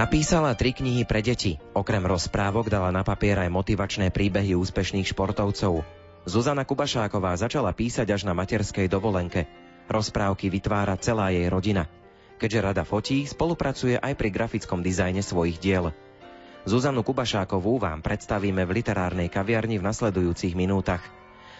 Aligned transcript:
Napísala 0.00 0.56
tri 0.56 0.72
knihy 0.72 1.04
pre 1.04 1.20
deti. 1.20 1.60
Okrem 1.76 2.00
rozprávok 2.00 2.72
dala 2.72 2.88
na 2.88 3.04
papier 3.04 3.36
aj 3.36 3.52
motivačné 3.52 4.08
príbehy 4.08 4.56
úspešných 4.56 5.04
športovcov. 5.12 5.84
Zuzana 6.24 6.64
Kubašáková 6.64 7.36
začala 7.36 7.68
písať 7.76 8.08
až 8.08 8.24
na 8.24 8.32
materskej 8.32 8.88
dovolenke. 8.88 9.44
Rozprávky 9.92 10.48
vytvára 10.48 10.96
celá 10.96 11.28
jej 11.36 11.44
rodina. 11.52 11.84
Keďže 12.40 12.64
rada 12.64 12.88
fotí, 12.88 13.28
spolupracuje 13.28 14.00
aj 14.00 14.16
pri 14.16 14.32
grafickom 14.32 14.80
dizajne 14.80 15.20
svojich 15.20 15.60
diel. 15.60 15.92
Zuzanu 16.64 17.04
Kubašákovú 17.04 17.76
vám 17.76 18.00
predstavíme 18.00 18.64
v 18.64 18.80
literárnej 18.80 19.28
kaviarni 19.28 19.76
v 19.76 19.84
nasledujúcich 19.84 20.56
minútach. 20.56 21.04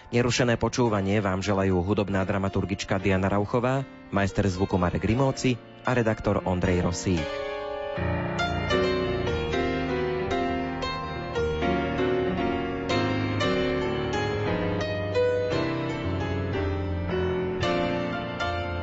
Nerušené 0.09 0.57
počúvanie 0.57 1.21
vám 1.21 1.45
želajú 1.45 1.77
hudobná 1.85 2.25
dramaturgička 2.25 2.97
Diana 2.97 3.29
Rauchová, 3.29 3.85
majster 4.09 4.49
zvuku 4.49 4.81
Marek 4.81 5.05
Rimóci 5.05 5.61
a 5.85 5.93
redaktor 5.93 6.41
Ondrej 6.41 6.89
Rosík. 6.89 7.50
Thank 7.97 8.73
you. 8.73 8.90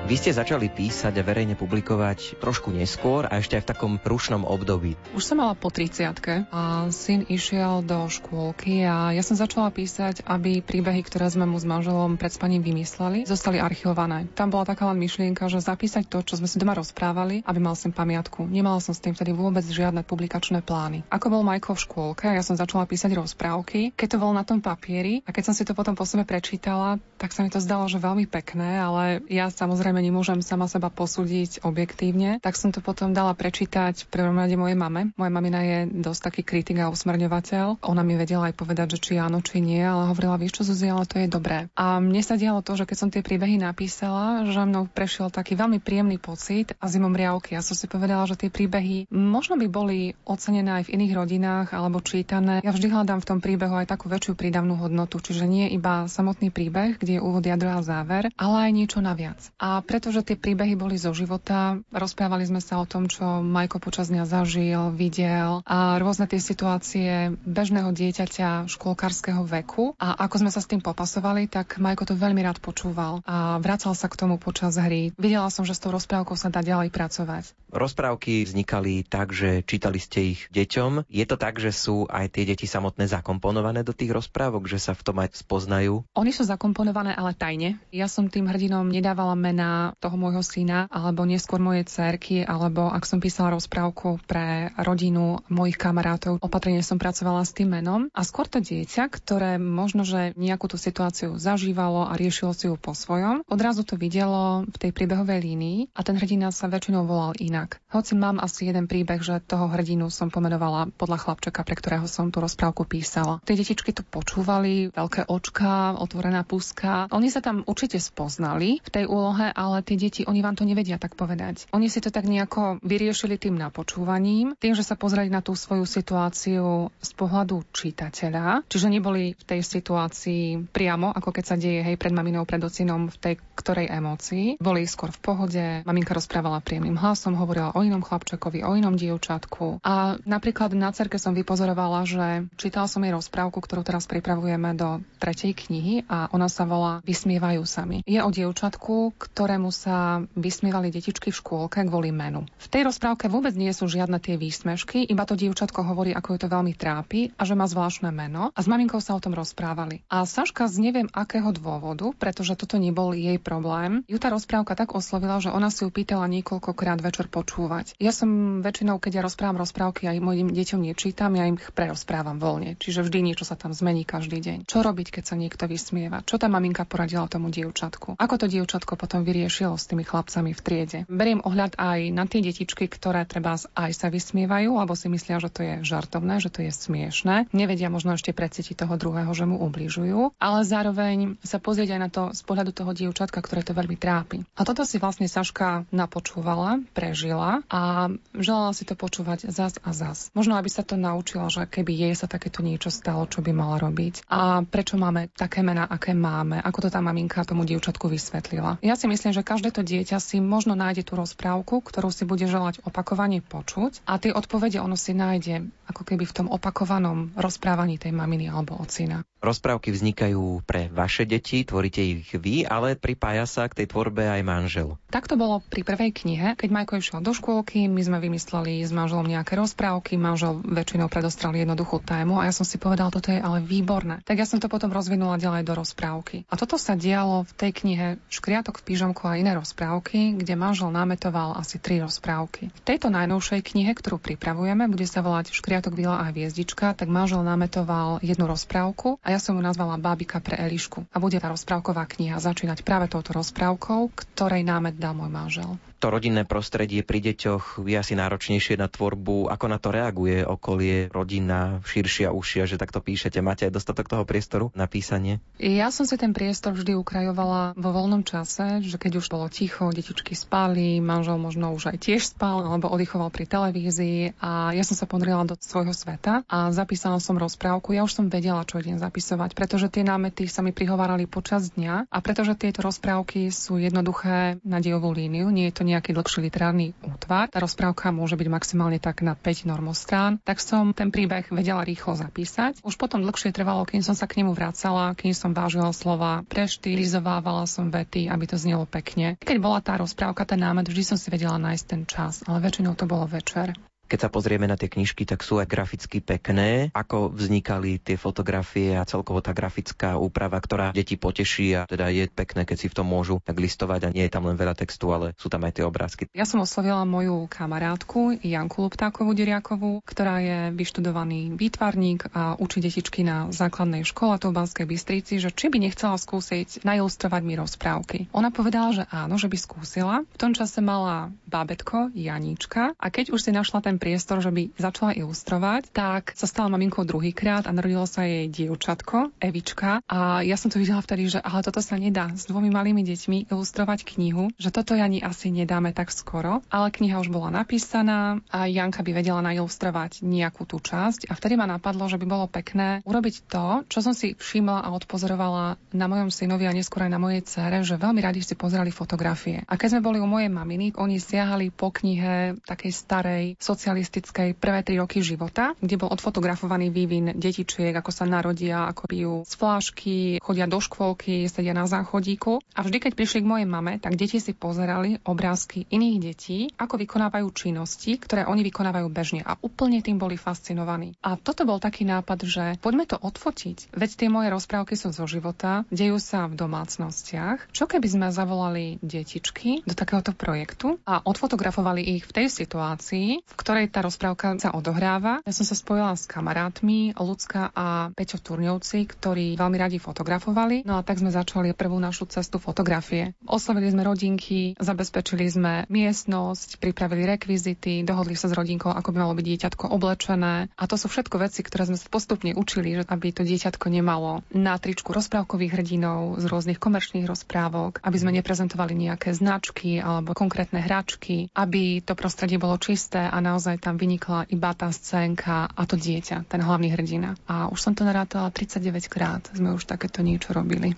Vy 0.09 0.17
ste 0.17 0.33
začali 0.33 0.73
písať 0.73 1.21
a 1.21 1.23
verejne 1.23 1.53
publikovať 1.53 2.41
trošku 2.41 2.73
neskôr 2.73 3.29
a 3.29 3.45
ešte 3.45 3.61
aj 3.61 3.63
v 3.69 3.71
takom 3.77 3.93
rušnom 4.01 4.41
období. 4.41 4.97
Už 5.13 5.21
som 5.21 5.37
mala 5.37 5.53
po 5.53 5.69
30 5.69 6.49
a 6.49 6.89
syn 6.89 7.29
išiel 7.29 7.85
do 7.85 8.09
škôlky 8.09 8.89
a 8.89 9.13
ja 9.13 9.21
som 9.21 9.37
začala 9.37 9.69
písať, 9.69 10.25
aby 10.25 10.65
príbehy, 10.65 11.05
ktoré 11.05 11.29
sme 11.29 11.45
mu 11.45 11.61
s 11.61 11.69
manželom 11.69 12.17
pred 12.17 12.33
spaním 12.33 12.65
vymysleli, 12.65 13.29
zostali 13.29 13.61
archivované. 13.61 14.25
Tam 14.33 14.49
bola 14.49 14.65
taká 14.65 14.89
len 14.89 14.97
myšlienka, 14.97 15.45
že 15.53 15.61
zapísať 15.61 16.09
to, 16.09 16.25
čo 16.25 16.41
sme 16.41 16.49
si 16.49 16.57
doma 16.57 16.73
rozprávali, 16.73 17.45
aby 17.45 17.61
mal 17.61 17.77
sem 17.77 17.93
pamiatku. 17.93 18.49
Nemala 18.49 18.81
som 18.81 18.97
s 18.97 19.05
tým 19.05 19.13
vtedy 19.13 19.37
vôbec 19.37 19.69
žiadne 19.69 20.09
publikačné 20.09 20.65
plány. 20.65 21.05
Ako 21.13 21.29
bol 21.29 21.45
Majko 21.45 21.77
v 21.77 21.85
škôlke, 21.85 22.33
ja 22.33 22.41
som 22.41 22.57
začala 22.57 22.89
písať 22.89 23.13
rozprávky. 23.13 23.93
Keď 23.93 24.17
to 24.17 24.21
bolo 24.25 24.33
na 24.33 24.49
tom 24.49 24.65
papieri 24.65 25.21
a 25.29 25.37
keď 25.37 25.53
som 25.53 25.55
si 25.55 25.69
to 25.69 25.77
potom 25.77 25.93
po 25.93 26.09
sebe 26.09 26.25
prečítala, 26.25 26.97
tak 27.21 27.37
sa 27.37 27.45
mi 27.45 27.53
to 27.53 27.61
zdalo, 27.61 27.85
že 27.93 28.01
veľmi 28.01 28.25
pekné, 28.25 28.81
ale 28.81 29.21
ja 29.29 29.53
samozrejme 29.53 29.98
samozrejme 29.99 30.15
nemôžem 30.15 30.41
sama 30.47 30.71
seba 30.71 30.95
posúdiť 30.95 31.67
objektívne, 31.67 32.39
tak 32.39 32.55
som 32.55 32.71
to 32.71 32.79
potom 32.79 33.11
dala 33.11 33.35
prečítať 33.35 34.07
v 34.07 34.11
prvom 34.15 34.39
rade 34.39 34.55
mojej 34.55 34.79
mame. 34.79 35.11
Moja 35.19 35.33
mamina 35.35 35.61
je 35.67 35.79
dosť 35.91 36.21
taký 36.31 36.43
kritik 36.47 36.79
a 36.79 36.87
usmerňovateľ. 36.87 37.83
Ona 37.83 38.03
mi 38.07 38.15
vedela 38.15 38.47
aj 38.47 38.55
povedať, 38.55 38.95
že 38.95 38.99
či 39.03 39.13
áno, 39.19 39.43
či 39.43 39.59
nie, 39.59 39.83
ale 39.83 40.07
hovorila, 40.15 40.39
vieš 40.39 40.63
čo, 40.63 40.71
Zuzi, 40.71 40.87
ale 40.87 41.03
to 41.11 41.19
je 41.19 41.27
dobré. 41.27 41.67
A 41.75 41.99
mne 41.99 42.23
sa 42.23 42.39
dialo 42.39 42.63
to, 42.63 42.79
že 42.79 42.87
keď 42.87 42.97
som 42.97 43.11
tie 43.11 43.27
príbehy 43.27 43.59
napísala, 43.59 44.47
že 44.47 44.63
mnou 44.63 44.87
prešiel 44.87 45.35
taký 45.35 45.59
veľmi 45.59 45.83
príjemný 45.83 46.23
pocit 46.23 46.79
a 46.79 46.87
zimom 46.87 47.11
riavky. 47.11 47.59
Ja 47.59 47.63
som 47.67 47.75
si 47.75 47.91
povedala, 47.91 48.23
že 48.31 48.39
tie 48.39 48.55
príbehy 48.55 49.11
možno 49.11 49.59
by 49.59 49.67
boli 49.67 50.15
ocenené 50.23 50.79
aj 50.79 50.87
v 50.87 50.95
iných 50.95 51.13
rodinách 51.19 51.69
alebo 51.75 51.99
čítané. 51.99 52.63
Ja 52.63 52.71
vždy 52.71 52.87
hľadám 52.87 53.19
v 53.19 53.29
tom 53.35 53.39
príbehu 53.43 53.75
aj 53.75 53.91
takú 53.91 54.07
väčšiu 54.07 54.39
prídavnú 54.39 54.79
hodnotu, 54.79 55.19
čiže 55.19 55.43
nie 55.51 55.67
iba 55.75 56.07
samotný 56.07 56.55
príbeh, 56.55 57.03
kde 57.03 57.19
je 57.19 57.25
úvod, 57.25 57.43
jadro 57.43 57.75
a 57.75 57.83
záver, 57.83 58.31
ale 58.39 58.71
aj 58.71 58.71
niečo 58.71 58.99
naviac. 59.03 59.41
A 59.59 59.81
pretože 59.89 60.21
tie 60.21 60.37
príbehy 60.37 60.77
boli 60.77 61.01
zo 61.01 61.17
života, 61.17 61.81
rozprávali 61.89 62.45
sme 62.45 62.61
sa 62.61 62.77
o 62.77 62.85
tom, 62.85 63.09
čo 63.09 63.41
Majko 63.41 63.81
počas 63.81 64.13
dňa 64.13 64.29
zažil, 64.29 64.93
videl 64.93 65.65
a 65.65 65.97
rôzne 65.97 66.29
tie 66.29 66.37
situácie 66.37 67.33
bežného 67.49 67.89
dieťaťa 67.97 68.69
škôlkarského 68.69 69.41
veku. 69.49 69.97
A 69.97 70.21
ako 70.29 70.45
sme 70.45 70.51
sa 70.53 70.61
s 70.61 70.69
tým 70.69 70.85
popasovali, 70.85 71.49
tak 71.49 71.81
Majko 71.81 72.05
to 72.05 72.13
veľmi 72.13 72.45
rád 72.45 72.61
počúval 72.61 73.25
a 73.25 73.57
vracal 73.65 73.97
sa 73.97 74.13
k 74.13 74.21
tomu 74.21 74.37
počas 74.37 74.77
hry. 74.77 75.17
Videla 75.17 75.49
som, 75.49 75.65
že 75.65 75.73
s 75.73 75.81
tou 75.81 75.89
rozprávkou 75.89 76.37
sa 76.37 76.53
dá 76.53 76.61
ďalej 76.61 76.93
pracovať. 76.93 77.57
Rozprávky 77.73 78.45
vznikali 78.49 79.05
tak, 79.05 79.33
že 79.33 79.65
čítali 79.65 80.01
ste 80.01 80.37
ich 80.37 80.49
deťom. 80.53 81.09
Je 81.09 81.25
to 81.29 81.37
tak, 81.41 81.61
že 81.61 81.73
sú 81.73 82.09
aj 82.09 82.33
tie 82.33 82.45
deti 82.49 82.65
samotné 82.65 83.09
zakomponované 83.09 83.85
do 83.85 83.93
tých 83.93 84.13
rozprávok, 84.13 84.69
že 84.69 84.81
sa 84.81 84.93
v 84.93 85.05
tom 85.05 85.17
aj 85.21 85.37
spoznajú? 85.37 86.05
Oni 86.17 86.33
sú 86.33 86.49
zakomponované, 86.49 87.13
ale 87.13 87.37
tajne. 87.37 87.77
Ja 87.93 88.09
som 88.09 88.33
tým 88.33 88.49
hrdinom 88.49 88.89
nedávala 88.89 89.37
mená 89.37 89.78
toho 90.03 90.17
môjho 90.19 90.43
syna, 90.43 90.87
alebo 90.89 91.25
neskôr 91.25 91.63
mojej 91.63 91.85
cerky, 91.87 92.43
alebo 92.43 92.91
ak 92.91 93.05
som 93.05 93.23
písala 93.23 93.57
rozprávku 93.57 94.21
pre 94.25 94.73
rodinu 94.79 95.43
mojich 95.51 95.79
kamarátov, 95.79 96.41
opatrne 96.43 96.83
som 96.83 97.01
pracovala 97.01 97.43
s 97.45 97.55
tým 97.55 97.75
menom. 97.75 98.11
A 98.15 98.23
skôr 98.25 98.49
to 98.49 98.59
dieťa, 98.63 99.11
ktoré 99.13 99.57
možno, 99.61 100.03
že 100.03 100.33
nejakú 100.35 100.71
tú 100.71 100.77
situáciu 100.81 101.37
zažívalo 101.37 102.09
a 102.09 102.17
riešilo 102.17 102.53
si 102.57 102.67
ju 102.67 102.75
po 102.75 102.97
svojom, 102.97 103.45
odrazu 103.47 103.85
to 103.85 103.95
videlo 103.95 104.65
v 104.65 104.77
tej 104.77 104.91
príbehovej 104.97 105.39
línii 105.45 105.79
a 105.93 106.01
ten 106.01 106.17
hrdina 106.17 106.49
sa 106.51 106.67
väčšinou 106.67 107.05
volal 107.05 107.37
inak. 107.39 107.79
Hoci 107.93 108.17
mám 108.17 108.41
asi 108.41 108.69
jeden 108.69 108.89
príbeh, 108.89 109.21
že 109.21 109.45
toho 109.45 109.69
hrdinu 109.69 110.09
som 110.09 110.33
pomenovala 110.33 110.91
podľa 110.97 111.19
chlapčeka, 111.21 111.61
pre 111.63 111.77
ktorého 111.77 112.07
som 112.09 112.33
tú 112.33 112.41
rozprávku 112.41 112.89
písala. 112.89 113.45
Tie 113.45 113.55
detičky 113.55 113.93
to 113.93 114.03
počúvali, 114.03 114.89
veľké 114.93 115.29
očka, 115.29 115.97
otvorená 116.01 116.43
puska. 116.49 117.13
Oni 117.13 117.29
sa 117.29 117.45
tam 117.45 117.61
určite 117.69 118.01
spoznali 118.01 118.81
v 118.81 118.89
tej 118.89 119.05
úlohe, 119.05 119.53
ale 119.53 119.68
tie 119.85 119.97
deti, 119.97 120.23
oni 120.25 120.41
vám 120.41 120.57
to 120.57 120.65
nevedia 120.67 120.97
tak 120.97 121.15
povedať. 121.15 121.69
Oni 121.75 121.87
si 121.93 122.03
to 122.03 122.09
tak 122.09 122.27
nejako 122.27 122.81
vyriešili 122.83 123.37
tým 123.37 123.57
napočúvaním, 123.57 124.57
tým, 124.59 124.75
že 124.75 124.87
sa 124.87 124.99
pozreli 124.99 125.31
na 125.31 125.45
tú 125.45 125.55
svoju 125.55 125.85
situáciu 125.85 126.93
z 126.99 127.11
pohľadu 127.15 127.63
čitateľa, 127.71 128.67
čiže 128.67 128.89
neboli 128.91 129.37
v 129.37 129.45
tej 129.45 129.61
situácii 129.63 130.71
priamo, 130.73 131.13
ako 131.13 131.31
keď 131.31 131.45
sa 131.45 131.57
deje 131.57 131.85
hej 131.85 131.97
pred 131.97 132.13
maminou, 132.15 132.49
pred 132.49 132.61
ocinom 132.63 133.09
v 133.13 133.17
tej 133.17 133.35
ktorej 133.59 133.91
emócii. 133.91 134.57
Boli 134.63 134.87
skôr 134.87 135.11
v 135.11 135.21
pohode, 135.21 135.65
maminka 135.83 136.15
rozprávala 136.15 136.63
príjemným 136.63 136.99
hlasom, 136.99 137.35
hovorila 137.35 137.75
o 137.75 137.83
inom 137.83 138.03
chlapčekovi, 138.03 138.63
o 138.63 138.79
inom 138.79 138.95
dievčatku. 138.95 139.83
A 139.83 140.19
napríklad 140.23 140.73
na 140.79 140.95
cerke 140.95 141.19
som 141.19 141.35
vypozorovala, 141.35 142.07
že 142.07 142.47
čítala 142.55 142.87
som 142.87 143.03
jej 143.03 143.15
rozprávku, 143.15 143.59
ktorú 143.59 143.83
teraz 143.83 144.07
pripravujeme 144.07 144.79
do 144.79 145.03
tretej 145.19 145.55
knihy 145.55 146.07
a 146.07 146.31
ona 146.31 146.47
sa 146.47 146.65
volá 146.65 147.01
Vysmievajú 147.03 147.63
sa 147.67 147.83
mi. 147.89 148.05
Je 148.07 148.21
o 148.23 148.31
dievčatku, 148.31 149.17
ktorému 149.59 149.75
sa 149.75 150.23
vysmievali 150.39 150.95
detičky 150.95 151.35
v 151.35 151.39
škôlke 151.43 151.83
kvôli 151.83 152.15
menu. 152.15 152.47
V 152.63 152.71
tej 152.71 152.87
rozprávke 152.87 153.27
vôbec 153.27 153.59
nie 153.59 153.75
sú 153.75 153.91
žiadne 153.91 154.23
tie 154.23 154.39
výsmešky, 154.39 155.03
iba 155.03 155.27
to 155.27 155.35
dievčatko 155.35 155.83
hovorí, 155.83 156.15
ako 156.15 156.39
ju 156.39 156.47
to 156.47 156.49
veľmi 156.55 156.79
trápi 156.79 157.35
a 157.35 157.43
že 157.43 157.59
má 157.59 157.67
zvláštne 157.67 158.15
meno 158.15 158.55
a 158.55 158.61
s 158.63 158.71
maminkou 158.71 159.03
sa 159.03 159.19
o 159.19 159.23
tom 159.25 159.35
rozprávali. 159.35 160.07
A 160.07 160.23
Saška 160.23 160.71
z 160.71 160.79
neviem 160.79 161.11
akého 161.11 161.51
dôvodu, 161.51 162.15
pretože 162.15 162.55
toto 162.55 162.79
nebol 162.79 163.19
jej 163.19 163.35
problém, 163.43 164.07
ju 164.07 164.23
tá 164.23 164.31
rozprávka 164.31 164.79
tak 164.79 164.95
oslovila, 164.95 165.43
že 165.43 165.51
ona 165.51 165.75
si 165.75 165.83
ju 165.83 165.91
pýtala 165.91 166.31
niekoľkokrát 166.31 167.03
večer 167.03 167.27
počúvať. 167.27 167.99
Ja 167.99 168.15
som 168.15 168.63
väčšinou, 168.63 169.03
keď 169.03 169.19
ja 169.19 169.23
rozprávam 169.27 169.59
rozprávky, 169.59 170.07
aj 170.07 170.23
mojim 170.23 170.55
deťom 170.55 170.87
nečítam, 170.87 171.35
ja 171.35 171.51
im 171.51 171.59
ich 171.59 171.75
prerozprávam 171.75 172.39
voľne. 172.39 172.79
Čiže 172.79 173.03
vždy 173.03 173.27
niečo 173.27 173.43
sa 173.43 173.59
tam 173.59 173.75
zmení 173.75 174.07
každý 174.07 174.39
deň. 174.39 174.71
Čo 174.71 174.87
robiť, 174.87 175.19
keď 175.19 175.25
sa 175.27 175.35
niekto 175.35 175.67
vysmieva? 175.67 176.23
Čo 176.23 176.39
tá 176.39 176.47
maminka 176.47 176.87
poradila 176.87 177.27
tomu 177.27 177.51
dievčatku? 177.51 178.15
Ako 178.15 178.39
to 178.39 178.47
dievčatko 178.47 178.95
potom 178.95 179.27
vyriešilo 179.49 179.81
s 179.81 179.89
tými 179.89 180.05
chlapcami 180.05 180.53
v 180.53 180.61
triede? 180.61 180.99
Beriem 181.09 181.41
ohľad 181.41 181.81
aj 181.81 182.13
na 182.13 182.29
tie 182.29 182.45
detičky, 182.45 182.85
ktoré 182.85 183.25
treba 183.25 183.57
aj 183.57 183.91
sa 183.97 184.13
vysmievajú, 184.13 184.77
alebo 184.77 184.93
si 184.93 185.09
myslia, 185.09 185.41
že 185.41 185.49
to 185.49 185.65
je 185.65 185.75
žartovné, 185.89 186.37
že 186.37 186.53
to 186.53 186.61
je 186.61 186.69
smiešné. 186.69 187.49
Nevedia 187.57 187.89
možno 187.89 188.13
ešte 188.13 188.37
precítiť 188.37 188.77
toho 188.77 189.01
druhého, 189.01 189.33
že 189.33 189.49
mu 189.49 189.57
ubližujú, 189.65 190.37
ale 190.37 190.69
zároveň 190.69 191.41
sa 191.41 191.57
pozrieť 191.57 191.97
aj 191.97 192.01
na 192.05 192.09
to 192.13 192.23
z 192.37 192.45
pohľadu 192.45 192.77
toho 192.77 192.93
dievčatka, 192.93 193.41
ktoré 193.41 193.65
to 193.65 193.73
veľmi 193.73 193.97
trápi. 193.97 194.45
A 194.53 194.69
toto 194.69 194.85
si 194.85 195.01
vlastne 195.01 195.25
Saška 195.25 195.89
napočúvala, 195.89 196.85
prežila 196.93 197.65
a 197.73 198.13
želala 198.37 198.77
si 198.77 198.85
to 198.85 198.93
počúvať 199.01 199.49
zas 199.49 199.81
a 199.81 199.97
zas. 199.97 200.29
Možno, 200.37 200.61
aby 200.61 200.69
sa 200.69 200.85
to 200.85 201.01
naučila, 201.01 201.49
že 201.49 201.65
keby 201.65 201.97
jej 201.97 202.13
sa 202.13 202.29
takéto 202.29 202.61
niečo 202.61 202.93
stalo, 202.93 203.25
čo 203.25 203.41
by 203.41 203.57
mala 203.57 203.81
robiť. 203.81 204.29
A 204.29 204.61
prečo 204.61 205.01
máme 205.01 205.33
také 205.33 205.65
mená, 205.65 205.89
aké 205.89 206.13
máme, 206.13 206.61
ako 206.61 206.85
to 206.85 206.89
tá 206.93 207.01
maminka 207.01 207.49
tomu 207.49 207.65
dievčatku 207.65 208.13
vysvetlila. 208.13 208.77
Ja 208.85 208.93
si 208.99 209.09
myslím, 209.09 209.28
že 209.33 209.47
každé 209.47 209.75
to 209.75 209.83
dieťa 209.87 210.19
si 210.19 210.41
možno 210.43 210.75
nájde 210.75 211.07
tú 211.07 211.19
rozprávku, 211.19 211.81
ktorú 211.81 212.09
si 212.13 212.29
bude 212.29 212.45
želať 212.45 212.83
opakovane 212.85 213.41
počuť 213.45 214.05
a 214.05 214.19
tie 214.21 214.35
odpovede 214.35 214.81
ono 214.81 214.95
si 214.99 215.13
nájde 215.15 215.69
ako 215.89 216.03
keby 216.05 216.25
v 216.29 216.37
tom 216.37 216.47
opakovanom 216.49 217.33
rozprávaní 217.35 217.97
tej 217.97 218.13
maminy 218.13 218.51
alebo 218.53 218.77
ocina. 218.77 219.25
Rozprávky 219.39 219.95
vznikajú 219.95 220.67
pre 220.67 220.91
vaše 220.91 221.23
deti, 221.23 221.63
tvoríte 221.63 222.03
ich 222.03 222.35
vy, 222.35 222.67
ale 222.67 222.99
pripája 222.99 223.47
sa 223.47 223.71
k 223.71 223.83
tej 223.83 223.87
tvorbe 223.95 224.27
aj 224.27 224.43
manžel. 224.43 224.99
Tak 225.15 225.31
to 225.31 225.39
bolo 225.39 225.63
pri 225.63 225.87
prvej 225.87 226.11
knihe, 226.11 226.59
keď 226.59 226.69
Majko 226.75 226.99
išiel 226.99 227.23
do 227.23 227.31
škôlky, 227.31 227.87
my 227.87 228.03
sme 228.03 228.19
vymysleli 228.19 228.83
s 228.83 228.91
manželom 228.91 229.31
nejaké 229.31 229.55
rozprávky, 229.55 230.19
manžel 230.19 230.59
väčšinou 230.59 231.07
predostrel 231.07 231.55
jednoduchú 231.55 232.03
tému 232.03 232.43
a 232.43 232.51
ja 232.51 232.53
som 232.53 232.67
si 232.67 232.83
povedal, 232.83 233.15
toto 233.15 233.31
je 233.31 233.39
ale 233.39 233.63
výborné. 233.63 234.27
Tak 234.27 234.43
ja 234.43 234.47
som 234.47 234.59
to 234.59 234.67
potom 234.67 234.91
rozvinula 234.91 235.39
ďalej 235.39 235.63
do 235.63 235.79
rozprávky. 235.79 236.43
A 236.51 236.59
toto 236.59 236.75
sa 236.75 236.99
dialo 236.99 237.47
v 237.47 237.53
tej 237.55 237.71
knihe 237.79 238.07
Škriatok 238.27 238.83
v 238.83 238.87
pížomku 238.91 239.23
a 239.31 239.39
iné 239.39 239.55
rozprávky, 239.55 240.35
kde 240.35 240.59
manžel 240.59 240.91
námetoval 240.91 241.55
asi 241.55 241.79
tri 241.79 242.03
rozprávky. 242.03 242.75
V 242.75 242.83
tejto 242.83 243.07
najnovšej 243.07 243.63
knihe, 243.63 243.95
ktorú 243.95 244.19
pripravujeme, 244.19 244.91
bude 244.91 245.07
sa 245.07 245.23
volať 245.23 245.55
Škriatok, 245.55 245.95
Vila 245.95 246.27
a 246.27 246.35
hviezdička, 246.35 246.99
tak 246.99 247.07
manžel 247.07 247.47
námetoval 247.47 248.19
jednu 248.19 248.51
rozprávku 248.51 249.23
a 249.29 249.37
ja 249.37 249.45
som 249.45 249.53
ju 249.53 249.61
nazvala 249.61 250.01
Bábika 250.01 250.41
pre 250.41 250.57
Elišku. 250.57 251.05
A 251.13 251.21
bude 251.21 251.37
tá 251.37 251.53
rozprávková 251.53 252.09
kniha 252.09 252.41
začínať 252.41 252.81
práve 252.81 253.13
touto 253.13 253.37
rozprávkou, 253.37 254.09
ktorej 254.17 254.65
námet 254.65 254.97
dal 254.97 255.13
môj 255.13 255.29
manžel. 255.29 255.77
To 255.99 256.15
rodinné 256.15 256.47
prostredie 256.47 257.03
pri 257.03 257.19
deťoch 257.19 257.83
je 257.83 257.99
asi 257.99 258.15
náročnejšie 258.15 258.79
na 258.79 258.87
tvorbu. 258.87 259.51
Ako 259.51 259.67
na 259.67 259.83
to 259.83 259.91
reaguje 259.91 260.47
okolie, 260.47 261.11
rodina, 261.11 261.83
širšia, 261.83 262.31
ušia, 262.31 262.71
že 262.71 262.79
takto 262.79 263.03
píšete? 263.03 263.43
Máte 263.43 263.67
aj 263.67 263.75
dostatok 263.75 264.07
toho 264.07 264.23
priestoru 264.23 264.71
na 264.79 264.87
písanie? 264.87 265.43
Ja 265.59 265.91
som 265.91 266.07
si 266.07 266.15
ten 266.15 266.31
priestor 266.31 266.79
vždy 266.79 266.95
ukrajovala 266.95 267.75
vo 267.75 267.91
voľnom 267.91 268.23
čase, 268.23 268.79
že 268.79 268.95
keď 268.95 269.19
už 269.19 269.27
bolo 269.27 269.51
ticho, 269.51 269.91
detičky 269.91 270.39
spali, 270.39 271.03
manžel 271.03 271.35
možno 271.35 271.75
už 271.75 271.91
aj 271.91 271.99
tiež 271.99 272.31
spal 272.31 272.63
alebo 272.63 272.87
oddychoval 272.95 273.35
pri 273.35 273.51
televízii 273.51 274.39
a 274.39 274.71
ja 274.79 274.87
som 274.87 274.95
sa 274.95 275.11
podrila 275.11 275.43
do 275.51 275.59
svojho 275.59 275.91
sveta 275.91 276.47
a 276.47 276.71
zapísala 276.71 277.19
som 277.19 277.35
rozprávku. 277.35 277.91
Ja 277.91 278.07
už 278.07 278.23
som 278.23 278.31
vedela, 278.31 278.63
čo 278.63 278.79
idem 278.79 279.03
zapisovať, 279.03 279.59
pretože 279.59 279.91
tie 279.91 280.07
námety 280.07 280.47
sa 280.47 280.63
mi 280.63 280.71
prihovárali 280.71 281.27
počas 281.27 281.75
dňa 281.75 282.07
a 282.07 282.19
pretože 282.23 282.55
tieto 282.55 282.87
rozprávky 282.87 283.51
sú 283.51 283.83
jednoduché 283.83 284.63
na 284.63 284.79
diovú 284.79 285.11
líniu, 285.11 285.51
nie 285.51 285.67
je 285.67 285.75
to 285.75 285.88
nejaký 285.89 286.13
dlhší 286.13 286.45
literárny 286.45 286.93
útvar. 287.01 287.49
Tá 287.49 287.59
rozprávka 287.59 288.13
môže 288.13 288.37
byť 288.37 288.49
maximálne 288.53 289.01
tak 289.01 289.25
na 289.25 289.33
5 289.33 289.65
normostrán, 289.65 290.39
tak 290.45 290.61
som 290.61 290.93
ten 290.93 291.09
príbeh 291.09 291.49
vedela 291.49 291.83
rýchlo 291.83 292.15
zapísať. 292.15 292.85
Už 292.85 293.01
potom 293.01 293.25
dlhšie 293.25 293.51
trvalo, 293.57 293.89
kým 293.89 294.05
som 294.05 294.13
sa 294.13 294.29
k 294.29 294.45
nemu 294.45 294.53
vracala, 294.53 295.17
kým 295.17 295.33
som 295.33 295.57
vážila 295.57 295.91
slova, 295.97 296.45
preštilizovávala 296.47 297.65
som 297.65 297.89
vety, 297.89 298.29
aby 298.29 298.45
to 298.45 298.61
znelo 298.61 298.85
pekne. 298.85 299.41
Keď 299.41 299.57
bola 299.59 299.81
tá 299.81 299.97
rozprávka, 299.97 300.45
ten 300.45 300.61
námet, 300.61 300.87
vždy 300.87 301.03
som 301.15 301.19
si 301.19 301.33
vedela 301.33 301.57
nájsť 301.57 301.85
ten 301.89 302.03
čas, 302.05 302.45
ale 302.45 302.61
väčšinou 302.61 302.93
to 302.95 303.09
bolo 303.09 303.25
večer. 303.25 303.73
Keď 304.09 304.25
sa 304.25 304.33
pozrieme 304.33 304.65
na 304.65 304.81
tie 304.81 304.89
knižky, 304.89 305.29
tak 305.29 305.45
sú 305.45 305.61
aj 305.61 305.69
graficky 305.69 306.25
pekné. 306.25 306.89
Ako 306.97 307.29
vznikali 307.29 308.01
tie 308.01 308.17
fotografie 308.17 308.97
a 308.97 309.05
celkovo 309.05 309.45
tá 309.45 309.53
grafická 309.53 310.17
úprava, 310.17 310.57
ktorá 310.57 310.97
deti 310.97 311.21
poteší 311.21 311.77
a 311.77 311.81
teda 311.85 312.09
je 312.09 312.25
pekné, 312.33 312.65
keď 312.65 312.77
si 312.81 312.89
v 312.89 312.97
tom 312.97 313.05
môžu 313.05 313.45
tak 313.45 313.61
listovať 313.61 314.09
a 314.09 314.15
nie 314.17 314.25
je 314.25 314.33
tam 314.33 314.49
len 314.49 314.57
veľa 314.57 314.73
textu, 314.73 315.13
ale 315.13 315.37
sú 315.37 315.53
tam 315.53 315.61
aj 315.69 315.77
tie 315.77 315.85
obrázky. 315.85 316.25
Ja 316.33 316.49
som 316.49 316.65
oslovila 316.65 317.05
moju 317.05 317.53
kamarátku 317.53 318.41
Janku 318.41 318.89
Luptákovú 318.89 319.37
Diriakovú, 319.37 320.01
ktorá 320.09 320.41
je 320.41 320.59
vyštudovaný 320.73 321.53
výtvarník 321.53 322.33
a 322.33 322.57
učí 322.57 322.81
detičky 322.81 323.29
na 323.29 323.53
základnej 323.53 324.09
škole 324.09 324.41
tu 324.41 324.49
v 324.49 324.57
Banskej 324.57 324.89
Bystrici, 324.89 325.37
že 325.37 325.53
či 325.53 325.69
by 325.69 325.85
nechcela 325.85 326.17
skúsiť 326.17 326.81
nailustrovať 326.81 327.43
mi 327.45 327.61
rozprávky. 327.61 328.19
Ona 328.33 328.49
povedala, 328.49 328.89
že 328.97 329.05
áno, 329.13 329.37
že 329.37 329.53
by 329.53 329.59
skúsila. 329.61 330.25
V 330.33 330.41
tom 330.41 330.57
čase 330.57 330.81
mala 330.81 331.29
bábetko 331.45 332.17
Janíčka 332.17 332.97
a 332.97 333.07
keď 333.13 333.37
už 333.37 333.45
si 333.45 333.51
našla 333.53 333.85
ten 333.85 333.98
priestor, 333.99 334.39
že 334.39 334.55
by 334.55 334.79
začala 334.79 335.19
ilustrovať, 335.19 335.91
tak 335.91 336.33
sa 336.39 336.47
stala 336.47 336.71
maminkou 336.71 337.03
druhýkrát 337.03 337.67
a 337.67 337.75
narodilo 337.75 338.07
sa 338.07 338.23
jej 338.23 338.47
dievčatko, 338.47 339.35
Evička. 339.43 340.01
A 340.07 340.47
ja 340.47 340.55
som 340.55 340.71
to 340.71 340.79
videla 340.79 341.03
vtedy, 341.03 341.27
že 341.27 341.43
ale 341.43 341.67
toto 341.67 341.83
sa 341.83 341.99
nedá 341.99 342.31
s 342.31 342.47
dvomi 342.47 342.71
malými 342.71 343.03
deťmi 343.03 343.51
ilustrovať 343.51 344.07
knihu, 344.15 344.55
že 344.57 344.71
toto 344.71 344.95
ani 344.95 345.25
asi 345.25 345.51
nedáme 345.51 345.91
tak 345.91 346.13
skoro. 346.13 346.61
Ale 346.69 346.93
kniha 346.93 347.19
už 347.19 347.33
bola 347.33 347.51
napísaná 347.51 348.39
a 348.53 348.69
Janka 348.69 349.03
by 349.03 349.11
vedela 349.11 349.41
nailustrovať 349.43 350.23
nejakú 350.23 350.69
tú 350.69 350.79
časť. 350.79 351.33
A 351.33 351.35
vtedy 351.35 351.57
ma 351.57 351.65
napadlo, 351.65 352.05
že 352.07 352.21
by 352.21 352.27
bolo 352.29 352.47
pekné 352.47 353.01
urobiť 353.09 353.49
to, 353.49 353.89
čo 353.89 354.05
som 354.05 354.13
si 354.13 354.37
všimla 354.37 354.85
a 354.85 354.93
odpozorovala 354.95 355.81
na 355.97 356.07
mojom 356.07 356.29
synovi 356.29 356.69
a 356.69 356.77
neskôr 356.77 357.09
aj 357.09 357.13
na 357.17 357.23
mojej 357.23 357.43
cere, 357.49 357.81
že 357.81 357.97
veľmi 357.97 358.21
radi 358.21 358.45
si 358.45 358.55
pozerali 358.55 358.93
fotografie. 358.93 359.65
A 359.65 359.81
keď 359.81 359.99
sme 359.99 360.05
boli 360.05 360.21
u 360.21 360.29
mojej 360.29 360.53
maminy, 360.53 360.93
oni 361.01 361.17
siahali 361.17 361.73
po 361.73 361.89
knihe 361.89 362.61
takej 362.69 362.93
starej 362.93 363.45
sociálnej 363.57 363.88
socialistickej 363.89 364.53
prvé 364.61 364.85
tri 364.85 365.01
roky 365.01 365.25
života, 365.25 365.73
kde 365.81 365.97
bol 365.97 366.13
odfotografovaný 366.13 366.93
vývin 366.93 367.33
detičiek, 367.33 367.97
ako 367.97 368.13
sa 368.13 368.29
narodia, 368.29 368.85
ako 368.85 369.09
pijú 369.09 369.35
z 369.49 369.53
flášky, 369.57 370.17
chodia 370.45 370.69
do 370.69 370.77
škôlky, 370.77 371.49
sedia 371.49 371.73
na 371.73 371.89
záchodíku. 371.89 372.61
A 372.77 372.85
vždy, 372.85 373.01
keď 373.01 373.13
prišli 373.17 373.41
k 373.41 373.49
mojej 373.49 373.65
mame, 373.65 373.97
tak 373.97 374.21
deti 374.21 374.45
si 374.45 374.53
pozerali 374.53 375.17
obrázky 375.25 375.89
iných 375.89 376.17
detí, 376.21 376.59
ako 376.77 377.01
vykonávajú 377.01 377.49
činnosti, 377.57 378.21
ktoré 378.21 378.45
oni 378.45 378.61
vykonávajú 378.69 379.09
bežne 379.09 379.41
a 379.41 379.57
úplne 379.57 380.05
tým 380.05 380.21
boli 380.21 380.37
fascinovaní. 380.37 381.17
A 381.25 381.41
toto 381.41 381.65
bol 381.65 381.81
taký 381.81 382.05
nápad, 382.05 382.45
že 382.45 382.65
poďme 382.85 383.09
to 383.09 383.17
odfotiť. 383.17 383.97
Veď 383.97 384.11
tie 384.21 384.29
moje 384.29 384.53
rozprávky 384.53 385.01
sú 385.01 385.17
zo 385.17 385.25
života, 385.25 385.89
dejú 385.89 386.21
sa 386.21 386.45
v 386.45 386.61
domácnostiach. 386.61 387.73
Čo 387.73 387.89
keby 387.89 388.05
sme 388.05 388.27
zavolali 388.29 389.01
detičky 389.01 389.81
do 389.89 389.97
takéhoto 389.97 390.37
projektu 390.37 391.01
a 391.09 391.25
odfotografovali 391.25 392.05
ich 392.05 392.29
v 392.29 392.45
tej 392.45 392.47
situácii, 392.53 393.41
v 393.47 393.55
ktorej 393.57 393.78
ktorej 393.79 393.95
tá 393.95 394.03
rozprávka 394.03 394.59
sa 394.59 394.75
odohráva. 394.75 395.39
Ja 395.47 395.55
som 395.55 395.63
sa 395.63 395.79
spojila 395.79 396.11
s 396.19 396.27
kamarátmi 396.27 397.15
Lucka 397.15 397.71
a 397.71 398.11
Peťo 398.11 398.43
Turňovci, 398.43 399.07
ktorí 399.07 399.55
veľmi 399.55 399.79
radi 399.79 400.03
fotografovali. 400.03 400.83
No 400.83 400.99
a 400.99 401.07
tak 401.07 401.23
sme 401.23 401.31
začali 401.31 401.71
prvú 401.79 401.95
našu 402.03 402.27
cestu 402.27 402.59
fotografie. 402.59 403.39
Oslovili 403.47 403.87
sme 403.95 404.03
rodinky, 404.03 404.75
zabezpečili 404.83 405.47
sme 405.47 405.87
miestnosť, 405.87 406.83
pripravili 406.83 407.23
rekvizity, 407.23 408.03
dohodli 408.03 408.35
sa 408.35 408.51
s 408.51 408.59
rodinkou, 408.59 408.91
ako 408.91 409.15
by 409.15 409.17
malo 409.23 409.39
byť 409.39 409.47
dieťatko 409.47 409.95
oblečené. 409.95 410.75
A 410.75 410.85
to 410.91 410.99
sú 410.99 411.07
všetko 411.07 411.39
veci, 411.39 411.63
ktoré 411.63 411.87
sme 411.87 412.03
postupne 412.11 412.59
učili, 412.59 412.99
aby 412.99 413.31
to 413.31 413.47
dieťatko 413.47 413.95
nemalo 413.95 414.43
na 414.51 414.75
tričku 414.75 415.15
rozprávkových 415.15 415.79
hrdinov 415.79 416.43
z 416.43 416.51
rôznych 416.51 416.83
komerčných 416.83 417.31
rozprávok, 417.31 418.03
aby 418.03 418.17
sme 418.19 418.35
neprezentovali 418.43 418.99
nejaké 418.99 419.31
značky 419.39 420.03
alebo 420.03 420.35
konkrétne 420.35 420.83
hračky, 420.83 421.55
aby 421.55 422.03
to 422.03 422.19
prostredie 422.19 422.59
bolo 422.59 422.75
čisté 422.75 423.23
a 423.23 423.39
naozaj 423.39 423.68
naozaj 423.69 423.85
tam 423.85 424.01
vynikla 424.01 424.49
iba 424.49 424.73
tá 424.73 424.89
scénka 424.89 425.69
a 425.69 425.83
to 425.85 426.01
dieťa, 426.01 426.49
ten 426.49 426.65
hlavný 426.65 426.89
hrdina. 426.89 427.37
A 427.45 427.69
už 427.69 427.77
som 427.77 427.93
to 427.93 428.01
narátala 428.01 428.49
39 428.49 429.13
krát, 429.13 429.45
sme 429.53 429.77
už 429.77 429.85
takéto 429.85 430.25
niečo 430.25 430.57
robili. 430.57 430.97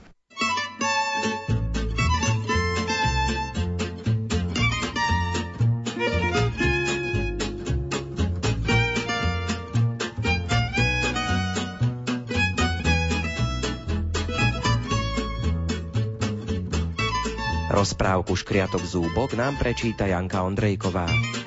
Rozprávku 17.66 18.38
Škriatok 18.38 18.86
zúbok 18.86 19.34
nám 19.34 19.58
prečíta 19.58 20.06
Janka 20.06 20.46
Ondrejková. 20.46 21.39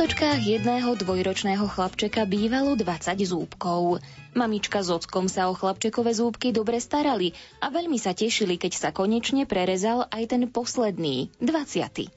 V 0.00 0.08
ústočkách 0.08 0.40
jedného 0.40 0.96
dvojročného 0.96 1.68
chlapčeka 1.68 2.24
bývalo 2.24 2.72
20 2.72 3.20
zúbkov. 3.20 4.00
Mamička 4.32 4.80
s 4.80 4.88
ockom 4.88 5.28
sa 5.28 5.44
o 5.44 5.52
chlapčekové 5.52 6.16
zúbky 6.16 6.56
dobre 6.56 6.80
starali 6.80 7.36
a 7.60 7.68
veľmi 7.68 8.00
sa 8.00 8.16
tešili, 8.16 8.56
keď 8.56 8.72
sa 8.80 8.88
konečne 8.96 9.44
prerezal 9.44 10.08
aj 10.08 10.32
ten 10.32 10.48
posledný, 10.48 11.28
20. 11.44 12.08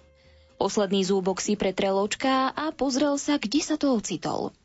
Posledný 0.63 1.01
zúbok 1.03 1.43
si 1.43 1.59
pretrel 1.59 1.99
očká 1.99 2.55
a 2.55 2.71
pozrel 2.71 3.19
sa, 3.19 3.35
kde 3.35 3.59
sa 3.59 3.75
to 3.75 3.99
ocitol. 3.99 4.55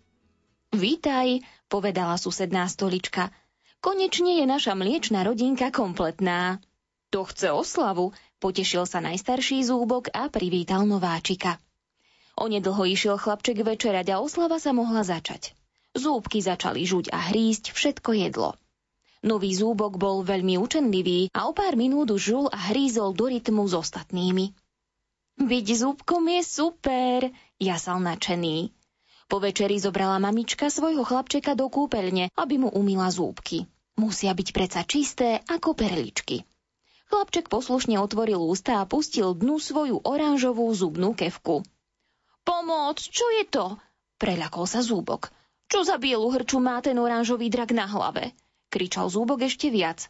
Vítaj, 0.70 1.42
povedala 1.66 2.22
susedná 2.22 2.70
stolička. 2.70 3.34
Konečne 3.82 4.38
je 4.38 4.46
naša 4.46 4.78
mliečna 4.78 5.26
rodinka 5.26 5.74
kompletná. 5.74 6.62
To 7.10 7.26
chce 7.26 7.50
oslavu, 7.50 8.14
potešil 8.38 8.86
sa 8.86 9.02
najstarší 9.02 9.66
zúbok 9.66 10.06
a 10.14 10.30
privítal 10.30 10.86
nováčika. 10.86 11.58
Onedlho 12.38 12.86
išiel 12.86 13.18
chlapček 13.18 13.66
večerať 13.66 14.14
a 14.14 14.22
oslava 14.22 14.62
sa 14.62 14.70
mohla 14.70 15.02
začať. 15.02 15.58
Zúbky 15.98 16.38
začali 16.38 16.86
žuť 16.86 17.10
a 17.10 17.18
hrísť 17.34 17.74
všetko 17.74 18.10
jedlo. 18.14 18.54
Nový 19.26 19.50
zúbok 19.50 19.98
bol 19.98 20.22
veľmi 20.22 20.62
učenlivý 20.62 21.34
a 21.34 21.50
o 21.50 21.52
pár 21.52 21.74
minút 21.74 22.14
už 22.14 22.22
žul 22.22 22.46
a 22.46 22.70
hrízol 22.70 23.18
do 23.18 23.26
rytmu 23.26 23.66
s 23.66 23.74
ostatnými. 23.74 24.54
Byť 25.38 25.66
zúbkom 25.74 26.22
je 26.38 26.42
super, 26.46 27.20
jasal 27.58 27.98
nadšený. 27.98 28.70
Po 29.26 29.42
večeri 29.42 29.76
zobrala 29.82 30.22
mamička 30.22 30.70
svojho 30.70 31.02
chlapčeka 31.02 31.58
do 31.58 31.66
kúpeľne, 31.66 32.30
aby 32.38 32.54
mu 32.62 32.70
umila 32.70 33.10
zúbky. 33.10 33.66
Musia 33.98 34.30
byť 34.30 34.48
preca 34.54 34.80
čisté 34.86 35.42
ako 35.50 35.74
perličky. 35.74 36.46
Chlapček 37.10 37.50
poslušne 37.50 37.98
otvoril 37.98 38.38
ústa 38.38 38.78
a 38.78 38.88
pustil 38.88 39.34
dnu 39.34 39.58
svoju 39.58 39.98
oranžovú 40.06 40.70
zubnú 40.70 41.18
kevku. 41.18 41.66
Pomoc, 42.48 42.96
čo 42.96 43.28
je 43.36 43.44
to? 43.44 43.76
Preľakol 44.16 44.64
sa 44.64 44.80
zúbok. 44.80 45.28
Čo 45.68 45.84
za 45.84 46.00
bielu 46.00 46.24
hrču 46.32 46.64
má 46.64 46.80
ten 46.80 46.96
oranžový 46.96 47.52
drak 47.52 47.76
na 47.76 47.84
hlave? 47.84 48.32
Kričal 48.72 49.12
zúbok 49.12 49.44
ešte 49.44 49.68
viac. 49.68 50.08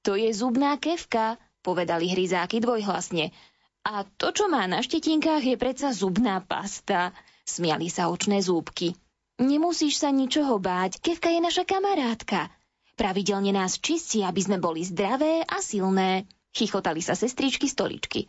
To 0.00 0.16
je 0.16 0.32
zubná 0.32 0.80
kevka, 0.80 1.36
povedali 1.60 2.08
hryzáky 2.08 2.64
dvojhlasne. 2.64 3.36
A 3.84 4.08
to, 4.16 4.32
čo 4.32 4.48
má 4.48 4.64
na 4.64 4.80
štetinkách, 4.80 5.44
je 5.44 5.56
predsa 5.60 5.92
zubná 5.92 6.40
pasta. 6.40 7.12
Smiali 7.44 7.92
sa 7.92 8.08
očné 8.08 8.40
zúbky. 8.40 8.96
Nemusíš 9.36 10.00
sa 10.00 10.08
ničoho 10.08 10.56
báť, 10.56 11.04
kevka 11.04 11.28
je 11.28 11.40
naša 11.44 11.68
kamarátka. 11.68 12.48
Pravidelne 12.96 13.52
nás 13.52 13.76
čistí, 13.76 14.24
aby 14.24 14.40
sme 14.40 14.56
boli 14.56 14.88
zdravé 14.88 15.44
a 15.44 15.60
silné. 15.60 16.24
Chichotali 16.48 17.04
sa 17.04 17.12
sestričky 17.12 17.68
stoličky. 17.68 18.24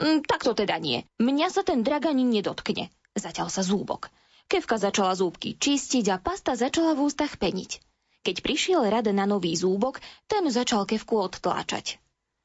Mm, 0.00 0.24
tak 0.24 0.46
to 0.46 0.56
teda 0.56 0.80
nie. 0.80 1.04
Mňa 1.20 1.52
sa 1.52 1.62
ten 1.66 1.84
drak 1.84 2.08
ani 2.08 2.24
nedotkne. 2.24 2.88
Zaťal 3.12 3.52
sa 3.52 3.60
zúbok. 3.60 4.08
Kevka 4.48 4.80
začala 4.80 5.12
zúbky 5.16 5.56
čistiť 5.56 6.12
a 6.12 6.16
pasta 6.20 6.56
začala 6.56 6.96
v 6.96 7.08
ústach 7.08 7.36
peniť. 7.36 7.80
Keď 8.22 8.36
prišiel 8.40 8.86
rad 8.86 9.10
na 9.10 9.26
nový 9.26 9.52
zúbok, 9.58 9.98
ten 10.30 10.46
začal 10.48 10.86
kevku 10.86 11.18
odtláčať. 11.18 11.98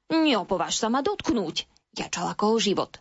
Neopováž 0.10 0.80
sa 0.80 0.88
ma 0.88 1.04
dotknúť, 1.04 1.68
jačal 1.94 2.32
ako 2.32 2.56
o 2.56 2.58
život. 2.58 2.98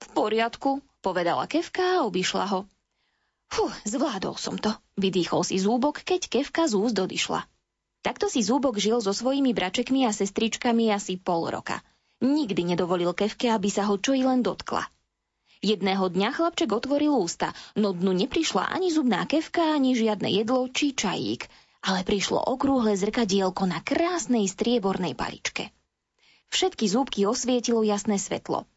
V 0.00 0.06
poriadku, 0.16 0.80
povedala 1.04 1.44
kevka 1.44 2.00
a 2.00 2.06
obišla 2.06 2.46
ho. 2.54 2.60
Fú, 3.50 3.66
zvládol 3.82 4.38
som 4.38 4.56
to, 4.56 4.70
vydýchol 4.94 5.42
si 5.42 5.58
zúbok, 5.58 6.06
keď 6.06 6.30
kevka 6.30 6.70
z 6.70 6.78
úst 6.78 6.96
odišla. 6.96 7.42
Takto 8.00 8.32
si 8.32 8.40
zúbok 8.40 8.80
žil 8.80 9.02
so 9.02 9.12
svojimi 9.12 9.52
bračekmi 9.52 10.06
a 10.08 10.14
sestričkami 10.14 10.88
asi 10.88 11.18
pol 11.20 11.50
roka. 11.50 11.82
Nikdy 12.20 12.76
nedovolil 12.76 13.16
kevke, 13.16 13.48
aby 13.48 13.72
sa 13.72 13.88
ho 13.88 13.96
čo 13.96 14.12
i 14.12 14.20
len 14.20 14.44
dotkla. 14.44 14.84
Jedného 15.60 16.08
dňa 16.08 16.36
chlapček 16.36 16.72
otvoril 16.72 17.12
ústa, 17.12 17.52
no 17.76 17.92
dnu 17.92 18.16
neprišla 18.16 18.72
ani 18.72 18.88
zubná 18.88 19.28
kevka, 19.28 19.76
ani 19.76 19.92
žiadne 19.92 20.28
jedlo 20.32 20.68
či 20.72 20.96
čajík, 20.96 21.48
ale 21.84 22.04
prišlo 22.04 22.40
okrúhle 22.40 22.96
zrkadielko 22.96 23.64
na 23.68 23.80
krásnej 23.80 24.48
striebornej 24.48 25.16
paličke. 25.16 25.72
Všetky 26.52 26.84
zúbky 26.88 27.24
osvietilo 27.24 27.80
jasné 27.84 28.20
svetlo. 28.20 28.68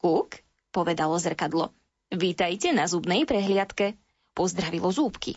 Kuk, 0.00 0.40
povedalo 0.72 1.16
zrkadlo. 1.16 1.72
Vítajte 2.12 2.76
na 2.76 2.88
zubnej 2.88 3.24
prehliadke, 3.24 3.96
pozdravilo 4.36 4.92
zúbky. 4.92 5.36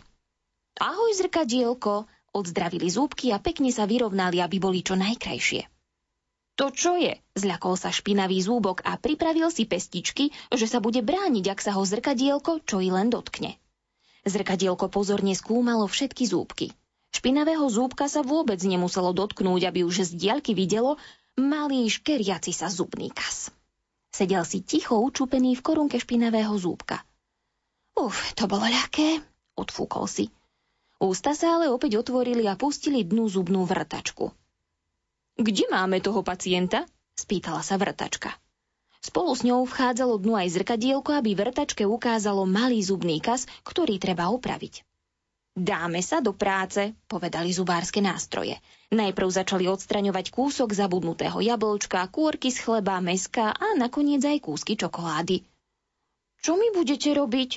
Ahoj 0.76 1.12
zrkadielko, 1.16 2.04
odzdravili 2.36 2.88
zúbky 2.88 3.32
a 3.32 3.40
pekne 3.40 3.72
sa 3.72 3.88
vyrovnali, 3.88 4.40
aby 4.40 4.60
boli 4.60 4.84
čo 4.84 4.96
najkrajšie. 4.96 5.79
To 6.58 6.72
čo 6.74 6.98
je? 6.98 7.18
Zľakol 7.38 7.78
sa 7.78 7.94
špinavý 7.94 8.42
zúbok 8.42 8.82
a 8.82 8.98
pripravil 8.98 9.48
si 9.52 9.64
pestičky, 9.64 10.34
že 10.50 10.66
sa 10.66 10.82
bude 10.82 11.00
brániť, 11.00 11.44
ak 11.52 11.60
sa 11.62 11.76
ho 11.76 11.82
zrkadielko 11.84 12.64
čo 12.66 12.82
i 12.82 12.90
len 12.90 13.08
dotkne. 13.08 13.56
Zrkadielko 14.28 14.92
pozorne 14.92 15.32
skúmalo 15.32 15.88
všetky 15.88 16.28
zúbky. 16.28 16.74
Špinavého 17.10 17.66
zúbka 17.72 18.06
sa 18.06 18.20
vôbec 18.20 18.60
nemuselo 18.62 19.10
dotknúť, 19.16 19.72
aby 19.72 19.80
už 19.82 20.06
z 20.06 20.12
diaľky 20.14 20.52
videlo 20.52 21.00
malý 21.40 21.88
škeriaci 21.88 22.52
sa 22.52 22.68
zubný 22.68 23.08
kas. 23.10 23.50
Sedel 24.10 24.42
si 24.44 24.60
ticho 24.60 24.98
učúpený 25.00 25.56
v 25.56 25.64
korunke 25.64 25.96
špinavého 25.96 26.52
zúbka. 26.58 27.02
Uf, 27.96 28.34
to 28.34 28.46
bolo 28.46 28.66
ľahké, 28.66 29.22
odfúkol 29.56 30.06
si. 30.06 30.28
Ústa 31.00 31.32
sa 31.32 31.56
ale 31.56 31.72
opäť 31.72 31.96
otvorili 31.96 32.44
a 32.44 32.58
pustili 32.60 33.06
dnu 33.06 33.26
zubnú 33.30 33.64
vrtačku. 33.64 34.36
Kde 35.40 35.72
máme 35.72 36.04
toho 36.04 36.20
pacienta? 36.20 36.84
spýtala 37.16 37.64
sa 37.64 37.80
vrtačka. 37.80 38.36
Spolu 39.00 39.32
s 39.32 39.40
ňou 39.40 39.64
vchádzalo 39.64 40.20
dnu 40.20 40.36
aj 40.36 40.52
zrkadielko, 40.52 41.16
aby 41.16 41.32
vrtačke 41.32 41.88
ukázalo 41.88 42.44
malý 42.44 42.84
zubný 42.84 43.24
kas, 43.24 43.48
ktorý 43.64 43.96
treba 43.96 44.28
opraviť. 44.28 44.84
Dáme 45.56 46.04
sa 46.04 46.20
do 46.20 46.36
práce, 46.36 46.92
povedali 47.08 47.56
zubárske 47.56 48.04
nástroje. 48.04 48.60
Najprv 48.92 49.28
začali 49.32 49.64
odstraňovať 49.64 50.28
kúsok 50.28 50.76
zabudnutého 50.76 51.40
jablčka, 51.40 52.04
kôrky 52.12 52.52
z 52.52 52.60
chleba, 52.60 53.00
meska 53.00 53.56
a 53.56 53.72
nakoniec 53.80 54.20
aj 54.20 54.44
kúsky 54.44 54.76
čokolády. 54.76 55.40
Čo 56.44 56.60
mi 56.60 56.68
budete 56.68 57.16
robiť? 57.16 57.50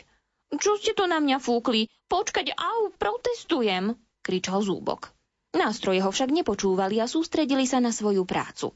Čo 0.55 0.79
ste 0.79 0.95
to 0.95 1.03
na 1.03 1.19
mňa 1.19 1.43
fúkli? 1.43 1.91
Počkať, 2.07 2.55
au, 2.55 2.95
protestujem, 2.95 3.99
kričal 4.23 4.63
zúbok. 4.63 5.11
Nástroje 5.53 6.01
ho 6.01 6.09
však 6.09 6.33
nepočúvali 6.33 6.97
a 6.97 7.05
sústredili 7.05 7.69
sa 7.69 7.77
na 7.77 7.93
svoju 7.93 8.25
prácu. 8.25 8.73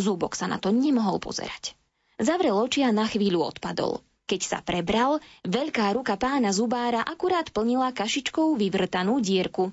Zúbok 0.00 0.32
sa 0.32 0.48
na 0.48 0.56
to 0.56 0.72
nemohol 0.72 1.20
pozerať. 1.20 1.76
Zavrel 2.16 2.56
oči 2.56 2.80
a 2.84 2.92
na 2.92 3.04
chvíľu 3.04 3.44
odpadol. 3.44 4.00
Keď 4.26 4.40
sa 4.42 4.58
prebral, 4.64 5.20
veľká 5.44 5.92
ruka 5.92 6.16
pána 6.18 6.50
zubára 6.50 7.04
akurát 7.04 7.52
plnila 7.52 7.92
kašičkou 7.92 8.56
vyvrtanú 8.56 9.20
dierku. 9.20 9.70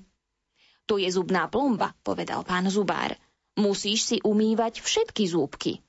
To 0.84 1.00
je 1.00 1.08
zubná 1.08 1.48
plomba, 1.48 1.96
povedal 2.04 2.44
pán 2.44 2.68
zubár. 2.68 3.16
Musíš 3.56 4.04
si 4.04 4.16
umývať 4.20 4.84
všetky 4.84 5.24
zúbky. 5.26 5.80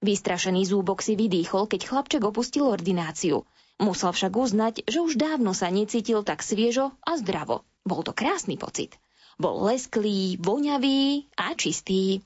Vystrašený 0.00 0.64
zúbok 0.64 1.04
si 1.04 1.12
vydýchol, 1.14 1.68
keď 1.68 1.80
chlapček 1.86 2.22
opustil 2.24 2.66
ordináciu. 2.66 3.44
Musel 3.76 4.16
však 4.16 4.32
uznať, 4.32 4.74
že 4.88 4.98
už 5.04 5.20
dávno 5.20 5.52
sa 5.52 5.68
necítil 5.68 6.24
tak 6.24 6.40
sviežo 6.40 6.92
a 7.04 7.20
zdravo. 7.20 7.68
Bol 7.84 8.00
to 8.00 8.16
krásny 8.16 8.56
pocit. 8.56 8.96
Bol 9.34 9.66
lesklý, 9.66 10.38
voňavý 10.38 11.26
a 11.34 11.54
čistý. 11.58 12.22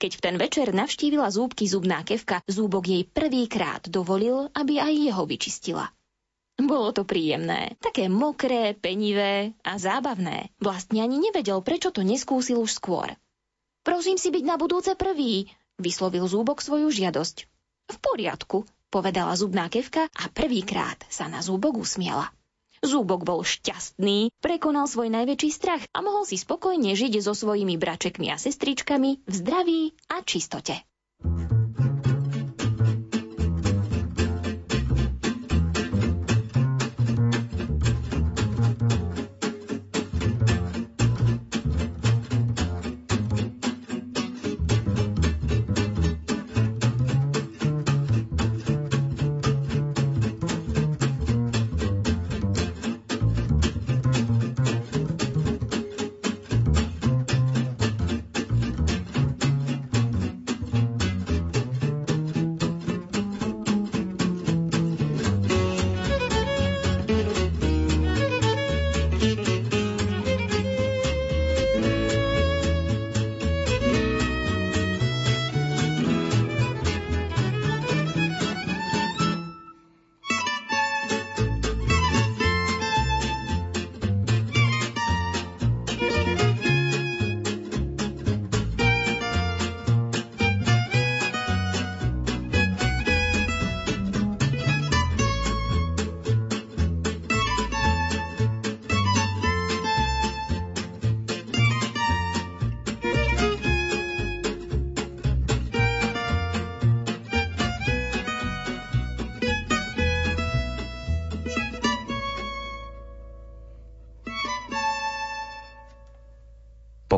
Keď 0.00 0.10
v 0.16 0.24
ten 0.24 0.36
večer 0.40 0.72
navštívila 0.72 1.28
zúbky 1.28 1.68
zubná 1.68 2.00
kevka, 2.02 2.40
zúbok 2.48 2.88
jej 2.88 3.04
prvýkrát 3.04 3.84
dovolil, 3.86 4.48
aby 4.56 4.80
aj 4.80 4.92
jeho 4.96 5.22
vyčistila. 5.28 5.92
Bolo 6.60 6.92
to 6.92 7.08
príjemné, 7.08 7.76
také 7.80 8.08
mokré, 8.12 8.76
penivé 8.76 9.56
a 9.64 9.80
zábavné. 9.80 10.52
Vlastne 10.60 11.00
ani 11.00 11.16
nevedel, 11.16 11.64
prečo 11.64 11.88
to 11.88 12.04
neskúsil 12.04 12.60
už 12.60 12.76
skôr. 12.76 13.08
Prosím 13.80 14.20
si 14.20 14.28
byť 14.28 14.44
na 14.44 14.60
budúce 14.60 14.92
prvý, 14.92 15.48
vyslovil 15.80 16.28
zúbok 16.28 16.60
svoju 16.60 16.92
žiadosť. 16.92 17.48
V 17.90 17.96
poriadku, 18.00 18.68
povedala 18.92 19.32
zubná 19.40 19.72
kevka 19.72 20.08
a 20.12 20.24
prvýkrát 20.28 21.00
sa 21.08 21.32
na 21.32 21.40
zúbok 21.40 21.80
usmiela. 21.80 22.28
Zúbok 22.80 23.28
bol 23.28 23.44
šťastný, 23.44 24.32
prekonal 24.40 24.88
svoj 24.88 25.12
najväčší 25.12 25.50
strach 25.52 25.84
a 25.92 26.00
mohol 26.00 26.24
si 26.24 26.40
spokojne 26.40 26.96
žiť 26.96 27.20
so 27.20 27.36
svojimi 27.36 27.76
bračekmi 27.76 28.32
a 28.32 28.40
sestričkami 28.40 29.20
v 29.28 29.32
zdraví 29.36 29.82
a 30.08 30.24
čistote. 30.24 30.80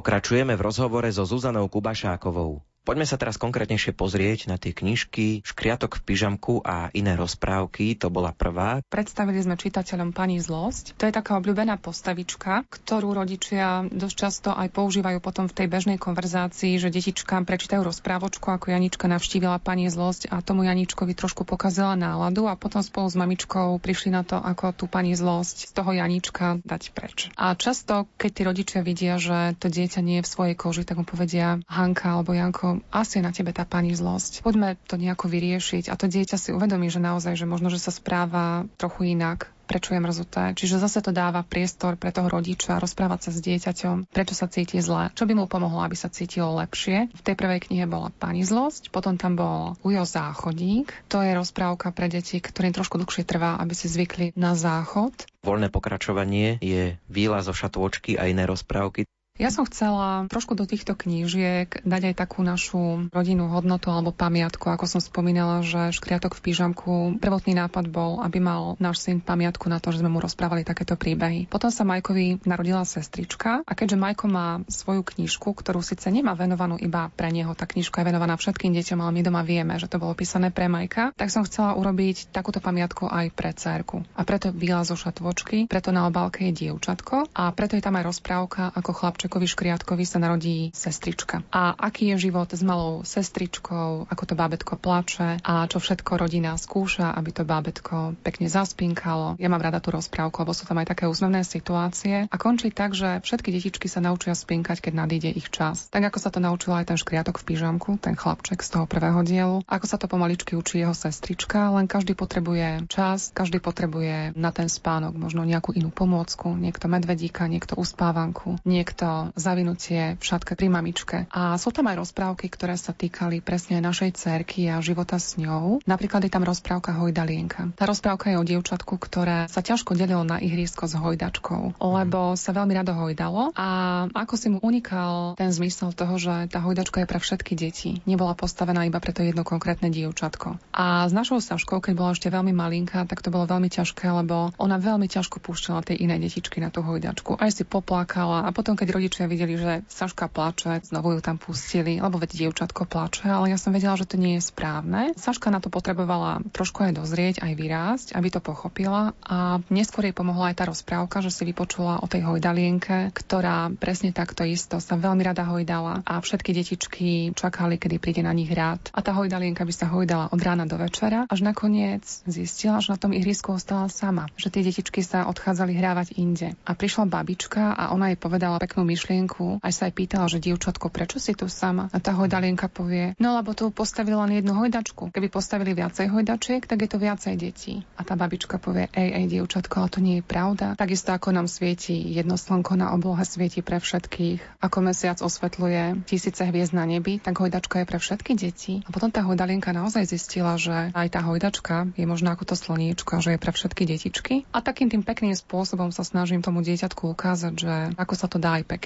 Pokračujeme 0.03 0.59
v 0.59 0.67
rozhovore 0.67 1.07
so 1.15 1.23
Zuzanou 1.23 1.71
Kubašákovou. 1.71 2.72
Poďme 2.83 3.07
sa 3.07 3.15
teraz 3.15 3.39
konkrétnejšie 3.39 3.95
pozrieť 3.95 4.51
na 4.51 4.59
tie 4.59 4.75
knižky 4.75 5.47
Škriatok 5.47 6.03
v 6.03 6.03
pyžamku 6.03 6.67
a 6.67 6.91
iné 6.91 7.15
rozprávky. 7.15 7.95
To 8.03 8.11
bola 8.11 8.35
prvá. 8.35 8.83
Predstavili 8.91 9.39
sme 9.39 9.55
čitateľom 9.55 10.11
pani 10.11 10.43
Zlosť. 10.43 10.99
To 10.99 11.07
je 11.07 11.15
taká 11.15 11.39
obľúbená 11.39 11.79
postavička, 11.79 12.67
ktorú 12.67 13.15
rodičia 13.15 13.87
dosť 13.87 14.17
často 14.19 14.51
aj 14.51 14.75
používajú 14.75 15.23
potom 15.23 15.47
v 15.47 15.55
tej 15.63 15.71
bežnej 15.71 15.95
konverzácii, 16.03 16.83
že 16.83 16.91
detičkám 16.91 17.47
prečítajú 17.47 17.87
rozprávočku, 17.87 18.51
ako 18.51 18.75
Janička 18.75 19.07
navštívila 19.07 19.63
pani 19.63 19.87
Zlosť 19.87 20.35
a 20.35 20.43
tomu 20.43 20.67
Janičkovi 20.67 21.15
trošku 21.15 21.47
pokazila 21.47 21.95
náladu 21.95 22.51
a 22.51 22.59
potom 22.59 22.83
spolu 22.83 23.07
s 23.07 23.15
mamičkou 23.15 23.79
prišli 23.79 24.11
na 24.11 24.27
to, 24.27 24.43
ako 24.43 24.75
tú 24.75 24.85
pani 24.91 25.15
Zlosť 25.15 25.71
z 25.71 25.73
toho 25.77 25.95
Janička 25.95 26.59
dať 26.67 26.83
preč. 26.91 27.31
A 27.39 27.55
často, 27.55 28.11
keď 28.19 28.31
tí 28.35 28.43
rodičia 28.43 28.81
vidia, 28.83 29.23
že 29.23 29.55
to 29.63 29.71
dieťa 29.71 30.03
nie 30.03 30.19
je 30.19 30.27
v 30.27 30.33
svojej 30.35 30.55
koži, 30.59 30.83
tak 30.83 30.99
mu 30.99 31.07
povedia 31.07 31.63
Hanka 31.71 32.19
alebo 32.19 32.35
Janko, 32.35 32.72
asi 32.95 33.21
je 33.21 33.27
na 33.27 33.35
tebe 33.35 33.53
tá 33.53 33.69
pani 33.69 33.93
zlosť. 33.93 34.41
Poďme 34.41 34.81
to 34.89 34.97
nejako 34.97 35.29
vyriešiť 35.29 35.93
a 35.93 35.99
to 35.99 36.09
dieťa 36.09 36.37
si 36.41 36.55
uvedomí, 36.57 36.89
že 36.89 37.03
naozaj, 37.03 37.37
že 37.37 37.45
možno, 37.45 37.69
že 37.69 37.83
sa 37.83 37.93
správa 37.93 38.65
trochu 38.81 39.13
inak, 39.13 39.53
prečo 39.73 39.97
je 39.97 40.05
mrzuté. 40.05 40.45
Čiže 40.53 40.83
zase 40.85 41.01
to 41.01 41.17
dáva 41.17 41.41
priestor 41.41 41.97
pre 41.97 42.13
toho 42.13 42.29
rodiča 42.29 42.77
rozprávať 42.77 43.21
sa 43.25 43.31
s 43.33 43.41
dieťaťom, 43.41 44.13
prečo 44.13 44.37
sa 44.37 44.51
cíti 44.53 44.85
zle, 44.85 45.09
čo 45.17 45.25
by 45.25 45.33
mu 45.33 45.49
pomohlo, 45.49 45.81
aby 45.81 45.97
sa 45.97 46.13
cítilo 46.13 46.53
lepšie. 46.61 47.09
V 47.09 47.23
tej 47.25 47.35
prvej 47.39 47.65
knihe 47.71 47.89
bola 47.89 48.13
Pani 48.13 48.45
zlosť, 48.45 48.93
potom 48.93 49.17
tam 49.17 49.41
bol 49.41 49.81
Ujo 49.81 50.05
záchodník. 50.05 50.93
To 51.09 51.25
je 51.25 51.33
rozprávka 51.33 51.89
pre 51.97 52.13
deti, 52.13 52.37
ktorým 52.37 52.77
trošku 52.77 53.01
dlhšie 53.01 53.25
trvá, 53.25 53.57
aby 53.57 53.73
si 53.73 53.89
zvykli 53.89 54.37
na 54.37 54.53
záchod. 54.53 55.15
Voľné 55.43 55.73
pokračovanie 55.73 56.61
je 56.61 57.01
výlaz 57.09 57.49
zo 57.49 57.55
šatôčky 57.57 58.21
a 58.21 58.29
iné 58.29 58.45
rozprávky. 58.45 59.09
Ja 59.43 59.51
som 59.51 59.67
chcela 59.67 60.31
trošku 60.31 60.55
do 60.55 60.71
týchto 60.71 60.95
knížiek 60.95 61.83
dať 61.83 62.03
aj 62.07 62.15
takú 62.15 62.47
našu 62.47 63.11
rodinnú 63.11 63.51
hodnotu 63.51 63.91
alebo 63.91 64.15
pamiatku. 64.15 64.71
Ako 64.71 64.87
som 64.87 65.03
spomínala, 65.03 65.67
že 65.67 65.91
škriatok 65.91 66.39
v 66.39 66.47
pížamku, 66.47 67.19
prvotný 67.19 67.59
nápad 67.59 67.91
bol, 67.91 68.23
aby 68.23 68.39
mal 68.39 68.79
náš 68.79 69.03
syn 69.03 69.19
pamiatku 69.19 69.67
na 69.67 69.83
to, 69.83 69.91
že 69.91 69.99
sme 69.99 70.15
mu 70.15 70.23
rozprávali 70.23 70.63
takéto 70.63 70.95
príbehy. 70.95 71.51
Potom 71.51 71.75
sa 71.75 71.83
Majkovi 71.83 72.47
narodila 72.47 72.87
sestrička 72.87 73.67
a 73.67 73.73
keďže 73.75 73.99
Majko 73.99 74.31
má 74.31 74.63
svoju 74.71 75.03
knižku, 75.03 75.59
ktorú 75.59 75.83
síce 75.83 76.07
nemá 76.15 76.39
venovanú 76.39 76.79
iba 76.79 77.11
pre 77.11 77.35
neho, 77.35 77.51
tá 77.59 77.67
knižka 77.67 77.99
je 77.99 78.15
venovaná 78.15 78.39
všetkým 78.39 78.71
deťom, 78.71 79.03
ale 79.03 79.11
my 79.11 79.23
doma 79.27 79.43
vieme, 79.43 79.75
že 79.75 79.91
to 79.91 79.99
bolo 79.99 80.15
písané 80.15 80.55
pre 80.55 80.71
Majka, 80.71 81.19
tak 81.19 81.35
som 81.35 81.43
chcela 81.43 81.75
urobiť 81.75 82.31
takúto 82.31 82.63
pamiatku 82.63 83.11
aj 83.11 83.35
pre 83.35 83.51
cerku. 83.59 84.07
A 84.15 84.23
preto 84.23 84.55
výlaz 84.55 84.95
zo 84.95 84.95
šatvočky, 84.95 85.67
preto 85.67 85.91
na 85.91 86.07
obálke 86.07 86.47
je 86.47 86.55
dievčatko 86.55 87.35
a 87.35 87.51
preto 87.51 87.75
je 87.75 87.83
tam 87.83 87.99
aj 87.99 88.07
rozprávka, 88.07 88.71
ako 88.71 88.95
chlap 88.95 89.19
Ševčekovi 89.33 89.49
Škriatkovi 89.49 90.05
sa 90.05 90.21
narodí 90.21 90.69
sestrička. 90.77 91.41
A 91.49 91.73
aký 91.73 92.13
je 92.13 92.29
život 92.29 92.53
s 92.53 92.61
malou 92.61 93.01
sestričkou, 93.01 94.05
ako 94.05 94.23
to 94.29 94.37
bábetko 94.37 94.77
plače 94.77 95.41
a 95.41 95.65
čo 95.73 95.81
všetko 95.81 96.21
rodina 96.21 96.53
skúša, 96.61 97.17
aby 97.17 97.33
to 97.33 97.49
bábetko 97.49 98.13
pekne 98.21 98.53
zaspinkalo. 98.53 99.41
Ja 99.41 99.49
mám 99.49 99.65
rada 99.65 99.81
tú 99.81 99.89
rozprávku, 99.89 100.45
lebo 100.45 100.53
sú 100.53 100.69
tam 100.69 100.85
aj 100.85 100.93
také 100.93 101.09
úsmevné 101.09 101.49
situácie 101.49 102.29
a 102.29 102.37
končí 102.37 102.77
tak, 102.77 102.93
že 102.93 103.25
všetky 103.25 103.49
detičky 103.57 103.89
sa 103.89 104.05
naučia 104.05 104.37
spinkať, 104.37 104.85
keď 104.85 104.93
nadíde 105.01 105.33
ich 105.33 105.49
čas. 105.49 105.89
Tak 105.89 106.13
ako 106.13 106.19
sa 106.21 106.29
to 106.29 106.37
naučila 106.37 106.85
aj 106.85 106.93
ten 106.93 107.01
škriatok 107.01 107.41
v 107.41 107.57
pyžamku, 107.57 107.97
ten 108.05 108.13
chlapček 108.13 108.61
z 108.61 108.69
toho 108.69 108.85
prvého 108.85 109.25
dielu, 109.25 109.65
ako 109.65 109.87
sa 109.89 109.97
to 109.97 110.13
pomaličky 110.13 110.61
učí 110.61 110.85
jeho 110.85 110.93
sestrička, 110.93 111.73
len 111.73 111.89
každý 111.89 112.13
potrebuje 112.13 112.85
čas, 112.93 113.33
každý 113.33 113.65
potrebuje 113.65 114.37
na 114.37 114.53
ten 114.53 114.69
spánok 114.69 115.17
možno 115.17 115.41
nejakú 115.49 115.73
inú 115.73 115.89
pomôcku, 115.89 116.53
niekto 116.53 116.85
medvedíka, 116.93 117.49
niekto 117.49 117.81
uspávanku, 117.81 118.61
niekto 118.69 119.12
zavinutie 119.35 120.17
v 120.17 120.23
šatke 120.23 120.57
pri 120.59 120.69
mamičke. 120.69 121.17
A 121.33 121.57
sú 121.57 121.75
tam 121.75 121.89
aj 121.89 122.01
rozprávky, 122.03 122.49
ktoré 122.53 122.75
sa 122.77 122.95
týkali 122.95 123.45
presne 123.45 123.83
našej 123.83 124.17
cerky 124.17 124.69
a 124.69 124.83
života 124.85 125.17
s 125.19 125.37
ňou. 125.37 125.83
Napríklad 125.85 126.25
je 126.25 126.33
tam 126.33 126.47
rozprávka 126.47 126.95
Hojdalienka. 126.97 127.75
Tá 127.75 127.85
rozprávka 127.89 128.33
je 128.33 128.41
o 128.41 128.45
dievčatku, 128.47 128.95
ktoré 128.97 129.47
sa 129.49 129.61
ťažko 129.61 129.95
delilo 129.99 130.23
na 130.23 130.39
ihrisko 130.39 130.87
s 130.87 130.95
hojdačkou, 130.95 131.79
lebo 131.79 132.35
sa 132.39 132.51
veľmi 132.55 132.73
rado 132.75 132.93
hojdalo 132.95 133.55
a 133.57 133.69
ako 134.13 134.35
si 134.39 134.49
mu 134.53 134.59
unikal 134.63 135.35
ten 135.35 135.51
zmysel 135.51 135.93
toho, 135.93 136.17
že 136.17 136.49
tá 136.49 136.63
hojdačka 136.63 137.03
je 137.03 137.11
pre 137.11 137.19
všetky 137.19 137.53
deti. 137.59 137.91
Nebola 138.05 138.37
postavená 138.39 138.85
iba 138.87 138.99
pre 139.03 139.15
to 139.15 139.25
jedno 139.25 139.43
konkrétne 139.43 139.89
dievčatko. 139.91 140.59
A 140.73 141.07
s 141.09 141.13
našou 141.13 141.43
Saškou, 141.43 141.83
keď 141.83 141.95
bola 141.99 142.15
ešte 142.15 142.31
veľmi 142.31 142.55
malinká, 142.55 143.05
tak 143.09 143.21
to 143.21 143.33
bolo 143.33 143.49
veľmi 143.49 143.69
ťažké, 143.69 144.07
lebo 144.09 144.55
ona 144.57 144.77
veľmi 144.79 145.11
ťažko 145.11 145.43
púšťala 145.43 145.85
tie 145.85 145.99
iné 145.99 146.17
detičky 146.17 146.63
na 146.63 146.71
tú 146.71 146.81
hojdačku. 146.87 147.37
Aj 147.37 147.51
si 147.51 147.67
poplákala 147.67 148.47
a 148.47 148.51
potom, 148.55 148.79
keď 148.79 148.95
rodičia 149.03 149.27
videli, 149.27 149.59
že 149.59 149.83
Saška 149.91 150.31
plače, 150.31 150.79
znovu 150.87 151.19
ju 151.19 151.21
tam 151.27 151.35
pustili, 151.35 151.99
lebo 151.99 152.23
veď 152.23 152.39
dievčatko 152.39 152.87
plače, 152.87 153.27
ale 153.27 153.51
ja 153.51 153.59
som 153.59 153.75
vedela, 153.75 153.99
že 153.99 154.07
to 154.07 154.15
nie 154.15 154.39
je 154.39 154.47
správne. 154.47 155.11
Saška 155.19 155.51
na 155.51 155.59
to 155.59 155.75
potrebovala 155.75 156.39
trošku 156.55 156.87
aj 156.87 157.03
dozrieť, 157.03 157.43
aj 157.43 157.53
vyrásť, 157.59 158.07
aby 158.15 158.31
to 158.31 158.39
pochopila 158.39 159.11
a 159.27 159.59
neskôr 159.75 160.07
jej 160.07 160.15
pomohla 160.15 160.55
aj 160.55 160.63
tá 160.63 160.65
rozprávka, 160.71 161.19
že 161.19 161.35
si 161.35 161.43
vypočula 161.43 161.99
o 161.99 162.07
tej 162.07 162.23
hojdalienke, 162.23 163.11
ktorá 163.11 163.75
presne 163.75 164.15
takto 164.15 164.47
isto 164.47 164.79
sa 164.79 164.95
veľmi 164.95 165.27
rada 165.27 165.43
hojdala 165.51 166.07
a 166.07 166.23
všetky 166.23 166.55
detičky 166.55 167.35
čakali, 167.35 167.83
kedy 167.83 167.99
príde 167.99 168.23
na 168.23 168.31
nich 168.31 168.55
rád. 168.55 168.87
A 168.95 169.03
tá 169.03 169.11
hojdalienka 169.11 169.67
by 169.67 169.75
sa 169.75 169.91
hojdala 169.91 170.31
od 170.31 170.39
rána 170.39 170.71
do 170.71 170.79
večera, 170.79 171.27
až 171.27 171.43
nakoniec 171.43 172.07
zistila, 172.31 172.79
že 172.79 172.95
na 172.95 173.03
tom 173.03 173.11
ihrisku 173.11 173.51
ostala 173.51 173.91
sama, 173.91 174.31
že 174.39 174.47
tie 174.47 174.63
detičky 174.63 175.03
sa 175.03 175.27
odchádzali 175.27 175.75
hrávať 175.75 176.15
inde. 176.23 176.55
A 176.63 176.79
prišla 176.79 177.11
babička 177.11 177.75
a 177.75 177.91
ona 177.91 178.15
jej 178.15 178.19
povedala 178.21 178.63
peknú 178.63 178.92
myšlienku. 178.93 179.65
Aj 179.65 179.73
sa 179.73 179.89
aj 179.89 179.97
pýtala, 179.97 180.29
že 180.29 180.45
dievčatko, 180.45 180.93
prečo 180.93 181.17
si 181.17 181.33
tu 181.33 181.49
sama? 181.49 181.89
A 181.91 181.99
tá 181.99 182.13
hojdalienka 182.13 182.69
povie, 182.69 183.17
no 183.17 183.35
lebo 183.41 183.57
tu 183.57 183.73
postavili 183.73 184.15
len 184.15 184.39
jednu 184.39 184.53
hojdačku. 184.53 185.11
Keby 185.11 185.33
postavili 185.33 185.73
viacej 185.73 186.13
hojdačiek, 186.13 186.69
tak 186.69 186.79
je 186.85 186.89
to 186.93 186.99
viacej 187.01 187.35
detí. 187.41 187.83
A 187.97 188.05
tá 188.05 188.15
babička 188.15 188.61
povie, 188.61 188.93
ej, 188.93 189.09
ej, 189.17 189.25
dievčatko, 189.33 189.75
ale 189.81 189.89
to 189.89 190.01
nie 190.05 190.17
je 190.21 190.25
pravda. 190.25 190.77
Takisto 190.77 191.17
ako 191.17 191.33
nám 191.33 191.49
svieti 191.49 191.97
jedno 192.13 192.37
slnko 192.37 192.77
na 192.77 192.93
oblohe 192.93 193.25
svieti 193.25 193.65
pre 193.65 193.81
všetkých, 193.81 194.61
ako 194.61 194.79
mesiac 194.85 195.19
osvetľuje 195.25 196.05
tisíce 196.05 196.45
hviezd 196.45 196.77
na 196.77 196.85
nebi, 196.85 197.17
tak 197.17 197.41
hojdačka 197.41 197.83
je 197.83 197.89
pre 197.89 197.99
všetky 198.03 198.33
deti. 198.37 198.85
A 198.85 198.93
potom 198.93 199.09
tá 199.09 199.25
hojdalienka 199.25 199.73
naozaj 199.73 200.05
zistila, 200.11 200.61
že 200.61 200.93
aj 200.93 201.09
tá 201.09 201.25
hojdačka 201.25 201.95
je 201.97 202.05
možno 202.05 202.35
ako 202.35 202.53
to 202.53 202.57
slniečko, 202.59 203.23
že 203.23 203.35
je 203.35 203.39
pre 203.41 203.53
všetky 203.55 203.83
detičky. 203.89 204.35
A 204.53 204.61
takým 204.61 204.93
tým 204.93 205.07
pekným 205.07 205.33
spôsobom 205.33 205.95
sa 205.95 206.05
snažím 206.05 206.43
tomu 206.43 206.61
dieťatku 206.61 207.09
ukázať, 207.15 207.55
že 207.55 207.75
ako 207.97 208.15
sa 208.19 208.27
to 208.27 208.43
dá 208.43 208.59
aj 208.59 208.65
pekne. 208.67 208.82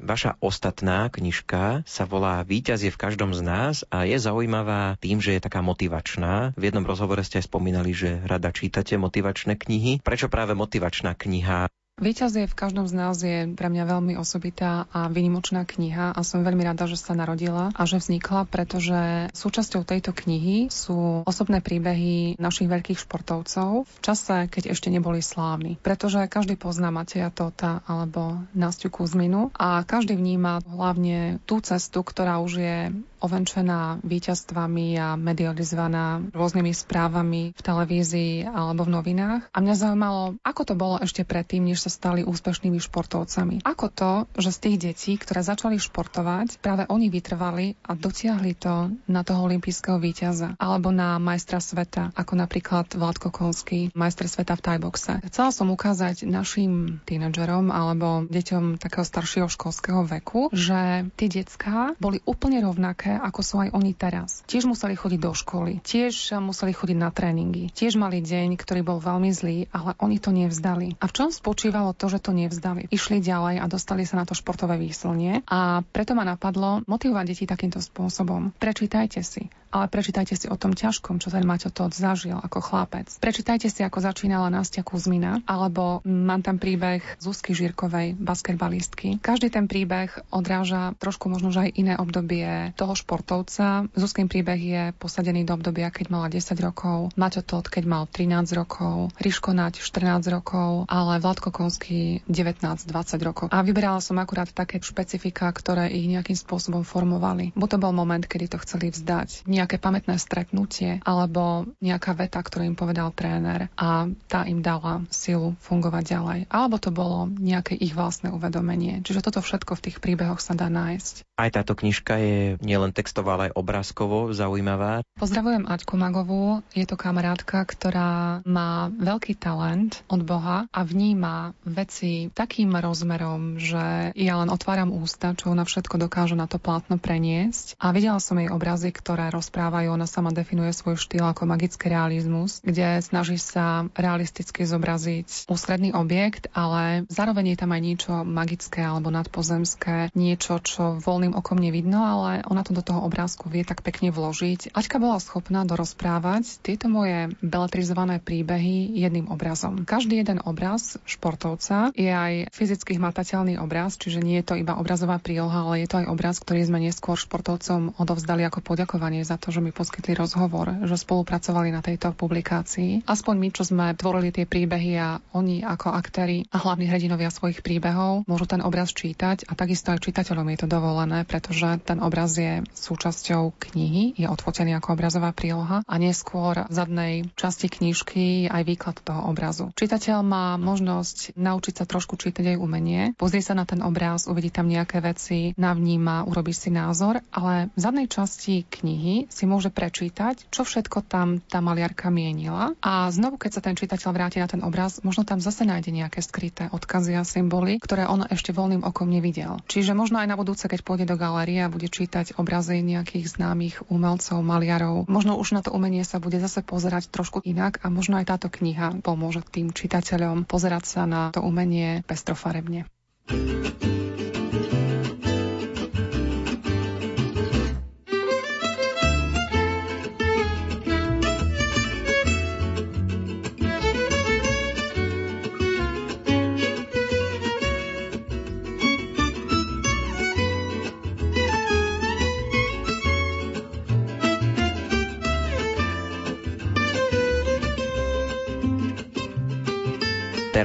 Vaša 0.00 0.40
ostatná 0.40 1.12
knižka 1.12 1.84
sa 1.84 2.04
volá 2.08 2.40
Výťaz 2.40 2.88
je 2.88 2.88
v 2.88 2.96
každom 2.96 3.36
z 3.36 3.44
nás 3.44 3.84
a 3.92 4.08
je 4.08 4.16
zaujímavá 4.16 4.96
tým, 4.96 5.20
že 5.20 5.36
je 5.36 5.44
taká 5.44 5.60
motivačná. 5.60 6.56
V 6.56 6.72
jednom 6.72 6.88
rozhovore 6.88 7.20
ste 7.20 7.44
aj 7.44 7.52
spomínali, 7.52 7.92
že 7.92 8.16
rada 8.24 8.48
čítate 8.48 8.96
motivačné 8.96 9.60
knihy. 9.60 10.00
Prečo 10.00 10.32
práve 10.32 10.56
motivačná 10.56 11.12
kniha? 11.12 11.68
Výťaz 12.00 12.32
je 12.32 12.48
v 12.48 12.56
každom 12.56 12.88
z 12.88 12.94
nás 12.96 13.20
je 13.20 13.44
pre 13.52 13.68
mňa 13.68 13.84
veľmi 13.84 14.16
osobitá 14.16 14.88
a 14.88 15.12
vynimočná 15.12 15.68
kniha 15.68 16.16
a 16.16 16.20
som 16.24 16.40
veľmi 16.40 16.64
rada, 16.64 16.88
že 16.88 16.96
sa 16.96 17.12
narodila 17.12 17.76
a 17.76 17.82
že 17.84 18.00
vznikla, 18.00 18.48
pretože 18.48 19.28
súčasťou 19.36 19.84
tejto 19.84 20.16
knihy 20.16 20.72
sú 20.72 21.28
osobné 21.28 21.60
príbehy 21.60 22.40
našich 22.40 22.72
veľkých 22.72 23.04
športovcov 23.04 23.84
v 23.84 23.98
čase, 24.00 24.48
keď 24.48 24.72
ešte 24.72 24.88
neboli 24.88 25.20
slávni. 25.20 25.76
Pretože 25.84 26.24
každý 26.24 26.56
pozná 26.56 26.88
Mateja 26.88 27.28
Tota 27.28 27.84
alebo 27.84 28.48
Nastiu 28.56 28.88
Kuzminu 28.88 29.52
a 29.52 29.84
každý 29.84 30.16
vníma 30.16 30.64
hlavne 30.64 31.36
tú 31.44 31.60
cestu, 31.60 32.00
ktorá 32.00 32.40
už 32.40 32.52
je 32.64 32.76
ovenčená 33.20 34.00
víťazstvami 34.02 34.96
a 34.96 35.14
medializovaná 35.14 36.24
rôznymi 36.32 36.72
správami 36.72 37.52
v 37.52 37.60
televízii 37.60 38.48
alebo 38.48 38.88
v 38.88 38.94
novinách. 38.96 39.42
A 39.52 39.58
mňa 39.60 39.74
zaujímalo, 39.76 40.40
ako 40.40 40.62
to 40.64 40.74
bolo 40.74 40.96
ešte 40.98 41.22
predtým, 41.28 41.68
než 41.68 41.84
sa 41.84 41.92
stali 41.92 42.24
úspešnými 42.24 42.80
športovcami. 42.80 43.62
Ako 43.62 43.86
to, 43.92 44.12
že 44.40 44.56
z 44.56 44.58
tých 44.58 44.76
detí, 44.80 45.12
ktoré 45.20 45.44
začali 45.44 45.76
športovať, 45.76 46.58
práve 46.64 46.88
oni 46.88 47.12
vytrvali 47.12 47.76
a 47.84 47.92
dotiahli 47.92 48.52
to 48.56 48.90
na 49.06 49.20
toho 49.20 49.44
olympijského 49.46 50.00
víťaza 50.00 50.56
alebo 50.56 50.88
na 50.90 51.20
majstra 51.20 51.60
sveta, 51.60 52.16
ako 52.16 52.32
napríklad 52.40 52.88
Vládko 52.96 53.28
Kolský, 53.28 53.92
majster 53.92 54.26
sveta 54.26 54.56
v 54.56 54.64
tajboxe. 54.64 55.12
Chcela 55.28 55.50
som 55.52 55.68
ukázať 55.68 56.24
našim 56.24 57.02
tínedžerom 57.04 57.68
alebo 57.68 58.24
deťom 58.26 58.80
takého 58.80 59.04
staršieho 59.04 59.48
školského 59.50 60.06
veku, 60.06 60.48
že 60.54 61.10
tie 61.18 61.28
detská 61.28 61.98
boli 61.98 62.22
úplne 62.24 62.62
rovnaké 62.62 63.09
také, 63.10 63.26
ako 63.26 63.40
sú 63.42 63.54
aj 63.58 63.68
oni 63.74 63.92
teraz. 63.98 64.46
Tiež 64.46 64.70
museli 64.70 64.94
chodiť 64.94 65.20
do 65.20 65.32
školy, 65.34 65.82
tiež 65.82 66.38
museli 66.38 66.70
chodiť 66.70 66.98
na 66.98 67.10
tréningy, 67.10 67.74
tiež 67.74 67.98
mali 67.98 68.22
deň, 68.22 68.54
ktorý 68.54 68.86
bol 68.86 69.02
veľmi 69.02 69.30
zlý, 69.34 69.66
ale 69.74 69.98
oni 69.98 70.16
to 70.22 70.30
nevzdali. 70.30 70.94
A 71.02 71.10
v 71.10 71.14
čom 71.14 71.28
spočívalo 71.34 71.90
to, 71.96 72.06
že 72.06 72.22
to 72.22 72.30
nevzdali? 72.30 72.86
Išli 72.94 73.18
ďalej 73.18 73.58
a 73.58 73.66
dostali 73.66 74.06
sa 74.06 74.22
na 74.22 74.24
to 74.26 74.38
športové 74.38 74.78
výslnie 74.78 75.42
a 75.50 75.82
preto 75.82 76.14
ma 76.14 76.22
napadlo 76.22 76.86
motivovať 76.86 77.24
deti 77.26 77.44
takýmto 77.50 77.82
spôsobom. 77.82 78.54
Prečítajte 78.62 79.20
si 79.26 79.50
ale 79.70 79.86
prečítajte 79.86 80.34
si 80.34 80.46
o 80.50 80.58
tom 80.58 80.74
ťažkom, 80.74 81.22
čo 81.22 81.30
ten 81.30 81.46
Maťo 81.46 81.70
Todd 81.70 81.94
zažil 81.94 82.34
ako 82.36 82.58
chlapec. 82.58 83.06
Prečítajte 83.22 83.70
si, 83.70 83.86
ako 83.86 84.02
začínala 84.02 84.50
Nastia 84.50 84.82
Kuzmina, 84.82 85.46
alebo 85.46 86.02
mám 86.02 86.42
tam 86.42 86.58
príbeh 86.58 87.00
Zuzky 87.22 87.54
Žírkovej, 87.54 88.18
basketbalistky. 88.18 89.22
Každý 89.22 89.48
ten 89.54 89.70
príbeh 89.70 90.10
odráža 90.34 90.98
trošku 90.98 91.30
možno 91.30 91.54
aj 91.54 91.70
iné 91.78 91.94
obdobie 91.94 92.74
toho 92.74 92.98
športovca. 93.00 93.88
Zuzkin 93.96 94.28
príbeh 94.28 94.60
je 94.60 94.82
posadený 95.00 95.48
do 95.48 95.56
obdobia, 95.56 95.88
keď 95.88 96.06
mala 96.12 96.28
10 96.28 96.52
rokov, 96.60 97.10
Maťo 97.16 97.40
Todd, 97.40 97.66
keď 97.66 97.84
mal 97.88 98.04
13 98.04 98.52
rokov, 98.52 99.10
Ríško 99.16 99.56
Nať 99.56 99.80
14 99.80 100.28
rokov, 100.28 100.84
ale 100.86 101.16
Vladko 101.18 101.48
Konský 101.48 102.20
19-20 102.28 102.92
rokov. 103.24 103.46
A 103.48 103.64
vyberala 103.64 104.04
som 104.04 104.20
akurát 104.20 104.52
také 104.52 104.78
špecifika, 104.78 105.48
ktoré 105.50 105.88
ich 105.88 106.04
nejakým 106.06 106.36
spôsobom 106.36 106.84
formovali. 106.84 107.56
Bo 107.56 107.64
to 107.64 107.80
bol 107.80 107.96
moment, 107.96 108.28
kedy 108.28 108.52
to 108.52 108.58
chceli 108.60 108.92
vzdať. 108.92 109.48
Nejaké 109.48 109.80
pamätné 109.80 110.20
stretnutie 110.20 111.00
alebo 111.06 111.70
nejaká 111.80 112.12
veta, 112.12 112.42
ktorú 112.42 112.68
im 112.68 112.76
povedal 112.76 113.14
tréner 113.14 113.72
a 113.78 114.10
tá 114.28 114.44
im 114.44 114.60
dala 114.60 115.06
silu 115.08 115.56
fungovať 115.62 116.04
ďalej. 116.04 116.40
Alebo 116.50 116.76
to 116.76 116.90
bolo 116.92 117.30
nejaké 117.30 117.78
ich 117.78 117.94
vlastné 117.94 118.34
uvedomenie. 118.34 119.00
Čiže 119.06 119.24
toto 119.24 119.40
všetko 119.40 119.78
v 119.78 119.84
tých 119.88 119.96
príbehoch 120.02 120.42
sa 120.42 120.52
dá 120.52 120.66
nájsť. 120.66 121.24
Aj 121.40 121.48
táto 121.48 121.72
knižka 121.72 122.14
je 122.20 122.38
nielen 122.60 122.89
nielen 122.90 122.98
textovo, 122.98 123.30
ale 123.30 123.42
aj 123.50 123.54
obrázkovo 123.54 124.34
zaujímavá. 124.34 125.06
Pozdravujem 125.14 125.70
Aťku 125.70 125.94
Magovú. 125.94 126.66
Je 126.74 126.82
to 126.82 126.98
kamarátka, 126.98 127.62
ktorá 127.62 128.42
má 128.42 128.90
veľký 128.90 129.38
talent 129.38 130.02
od 130.10 130.26
Boha 130.26 130.66
a 130.74 130.80
vníma 130.82 131.54
veci 131.62 132.34
takým 132.34 132.74
rozmerom, 132.74 133.62
že 133.62 134.10
ja 134.18 134.34
len 134.42 134.50
otváram 134.50 134.90
ústa, 134.90 135.38
čo 135.38 135.54
ona 135.54 135.62
všetko 135.62 136.02
dokáže 136.02 136.34
na 136.34 136.50
to 136.50 136.58
plátno 136.58 136.98
preniesť. 136.98 137.78
A 137.78 137.94
videla 137.94 138.18
som 138.18 138.42
jej 138.42 138.50
obrazy, 138.50 138.90
ktoré 138.90 139.30
rozprávajú. 139.30 139.94
Ona 139.94 140.10
sama 140.10 140.34
definuje 140.34 140.74
svoj 140.74 140.98
štýl 140.98 141.22
ako 141.30 141.46
magický 141.46 141.94
realizmus, 141.94 142.58
kde 142.66 142.98
snaží 143.06 143.38
sa 143.38 143.86
realisticky 143.94 144.66
zobraziť 144.66 145.46
ústredný 145.46 145.94
objekt, 145.94 146.50
ale 146.58 147.06
zároveň 147.06 147.54
je 147.54 147.60
tam 147.60 147.70
aj 147.70 147.82
niečo 147.84 148.12
magické 148.26 148.82
alebo 148.82 149.14
nadpozemské, 149.14 150.10
niečo, 150.16 150.58
čo 150.58 150.98
voľným 150.98 151.38
okom 151.38 151.60
nevidno, 151.60 152.02
ale 152.02 152.42
ona 152.48 152.64
to 152.64 152.79
do 152.80 152.96
toho 152.96 153.04
obrázku 153.04 153.52
vie 153.52 153.60
tak 153.60 153.84
pekne 153.84 154.08
vložiť. 154.08 154.72
Aťka 154.72 154.96
bola 154.96 155.20
schopná 155.20 155.68
dorozprávať 155.68 156.64
tieto 156.64 156.88
moje 156.88 157.36
beletrizované 157.44 158.24
príbehy 158.24 158.96
jedným 158.96 159.28
obrazom. 159.28 159.84
Každý 159.84 160.24
jeden 160.24 160.40
obraz 160.40 160.96
športovca 161.04 161.92
je 161.92 162.08
aj 162.08 162.48
fyzicky 162.48 162.96
hmatateľný 162.96 163.60
obraz, 163.60 164.00
čiže 164.00 164.24
nie 164.24 164.40
je 164.40 164.48
to 164.48 164.54
iba 164.56 164.80
obrazová 164.80 165.20
príloha, 165.20 165.68
ale 165.68 165.84
je 165.84 165.88
to 165.92 166.00
aj 166.00 166.06
obraz, 166.08 166.40
ktorý 166.40 166.64
sme 166.64 166.80
neskôr 166.80 167.20
športovcom 167.20 168.00
odovzdali 168.00 168.48
ako 168.48 168.64
poďakovanie 168.64 169.28
za 169.28 169.36
to, 169.36 169.52
že 169.52 169.60
mi 169.60 169.76
poskytli 169.76 170.16
rozhovor, 170.16 170.72
že 170.88 170.96
spolupracovali 170.96 171.68
na 171.68 171.84
tejto 171.84 172.16
publikácii. 172.16 173.04
Aspoň 173.04 173.34
my, 173.36 173.48
čo 173.52 173.62
sme 173.68 173.92
tvorili 173.92 174.32
tie 174.32 174.48
príbehy 174.48 174.92
a 174.96 175.20
oni 175.36 175.60
ako 175.60 175.92
aktéri 175.92 176.48
a 176.48 176.56
hlavní 176.56 176.88
hrdinovia 176.88 177.28
svojich 177.28 177.60
príbehov 177.60 178.24
môžu 178.24 178.48
ten 178.48 178.64
obraz 178.64 178.96
čítať 178.96 179.44
a 179.44 179.52
takisto 179.52 179.92
aj 179.92 180.00
čitateľom 180.00 180.48
je 180.56 180.58
to 180.64 180.66
dovolené, 180.70 181.28
pretože 181.28 181.68
ten 181.84 181.98
obraz 182.00 182.32
je 182.38 182.62
súčasťou 182.74 183.54
knihy, 183.56 184.18
je 184.18 184.26
odfotený 184.26 184.76
ako 184.78 184.94
obrazová 184.96 185.30
príloha 185.34 185.82
a 185.84 185.94
neskôr 186.00 186.66
v 186.66 186.72
zadnej 186.72 187.14
časti 187.34 187.68
knižky 187.68 188.48
aj 188.48 188.62
výklad 188.66 188.96
toho 189.02 189.30
obrazu. 189.30 189.72
Čitateľ 189.76 190.22
má 190.24 190.56
možnosť 190.60 191.36
naučiť 191.36 191.74
sa 191.80 191.84
trošku 191.86 192.16
čítať 192.16 192.56
aj 192.56 192.60
umenie, 192.60 193.02
pozrie 193.16 193.44
sa 193.44 193.56
na 193.56 193.64
ten 193.64 193.80
obraz, 193.80 194.26
uvidí 194.30 194.52
tam 194.52 194.68
nejaké 194.68 195.00
veci, 195.00 195.52
navníma, 195.56 196.26
urobí 196.26 196.52
si 196.54 196.68
názor, 196.72 197.22
ale 197.30 197.72
v 197.74 197.78
zadnej 197.78 198.06
časti 198.10 198.66
knihy 198.66 199.30
si 199.30 199.44
môže 199.46 199.72
prečítať, 199.72 200.50
čo 200.52 200.66
všetko 200.66 201.06
tam 201.06 201.40
tá 201.40 201.62
maliarka 201.64 202.08
mienila 202.12 202.74
a 202.82 203.08
znovu, 203.12 203.40
keď 203.40 203.50
sa 203.58 203.64
ten 203.64 203.78
čitateľ 203.78 204.10
vráti 204.12 204.38
na 204.42 204.48
ten 204.50 204.60
obraz, 204.64 205.00
možno 205.06 205.22
tam 205.24 205.38
zase 205.40 205.64
nájde 205.64 205.92
nejaké 205.94 206.20
skryté 206.20 206.68
odkazy 206.72 207.16
a 207.16 207.24
symboly, 207.24 207.78
ktoré 207.80 208.06
on 208.06 208.26
ešte 208.26 208.52
voľným 208.52 208.82
okom 208.84 209.08
nevidel. 209.08 209.62
Čiže 209.70 209.96
možno 209.96 210.20
aj 210.20 210.28
na 210.28 210.36
budúce, 210.36 210.66
keď 210.66 210.80
pôjde 210.82 211.06
do 211.06 211.16
galérie 211.16 211.62
a 211.62 211.72
bude 211.72 211.88
čítať 211.88 212.36
obrazy 212.60 212.84
nejakých 212.84 213.40
známych 213.40 213.88
umelcov, 213.88 214.36
maliarov, 214.44 215.08
možno 215.08 215.40
už 215.40 215.56
na 215.56 215.64
to 215.64 215.72
umenie 215.72 216.04
sa 216.04 216.20
bude 216.20 216.36
zase 216.36 216.60
pozerať 216.60 217.08
trošku 217.08 217.40
inak 217.40 217.80
a 217.80 217.88
možno 217.88 218.20
aj 218.20 218.36
táto 218.36 218.52
kniha 218.52 219.00
pomôže 219.00 219.40
tým 219.48 219.72
čitateľom 219.72 220.44
pozerať 220.44 220.84
sa 220.84 221.02
na 221.08 221.32
to 221.32 221.40
umenie 221.40 222.04
pestrofarebne. 222.04 222.84
thank 223.32 224.28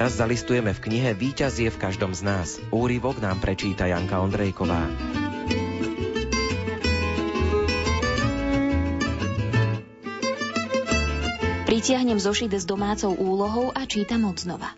Teraz 0.06 0.22
zalistujeme 0.22 0.70
v 0.70 0.84
knihe 0.86 1.18
Výťaz 1.18 1.58
je 1.58 1.66
v 1.66 1.82
každom 1.82 2.14
z 2.14 2.22
nás. 2.22 2.62
Úryvok 2.70 3.26
nám 3.26 3.42
prečíta 3.42 3.90
Janka 3.90 4.22
Ondrejková. 4.22 4.86
Pritiahnem 11.66 12.22
zošit 12.22 12.54
s 12.54 12.70
domácou 12.70 13.18
úlohou 13.18 13.74
a 13.74 13.82
čítam 13.90 14.30
od 14.30 14.38
znova. 14.38 14.78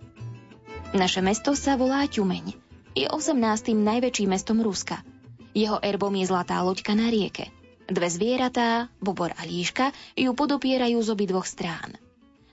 Naše 0.96 1.20
mesto 1.20 1.60
sa 1.60 1.76
volá 1.76 2.08
Ťumeň. 2.08 2.56
Je 2.96 3.12
18. 3.12 3.36
najväčším 3.76 4.32
mestom 4.32 4.63
Ruska. 4.63 5.04
Jeho 5.52 5.84
erbom 5.84 6.16
je 6.16 6.24
zlatá 6.24 6.63
loďka 6.63 6.96
na 6.96 7.12
rieke. 7.12 7.52
Dve 7.84 8.08
zvieratá, 8.08 8.88
bobor 9.04 9.36
a 9.36 9.44
líška, 9.44 9.92
ju 10.16 10.32
podopierajú 10.32 11.04
z 11.04 11.10
obidvoch 11.12 11.44
strán– 11.44 12.00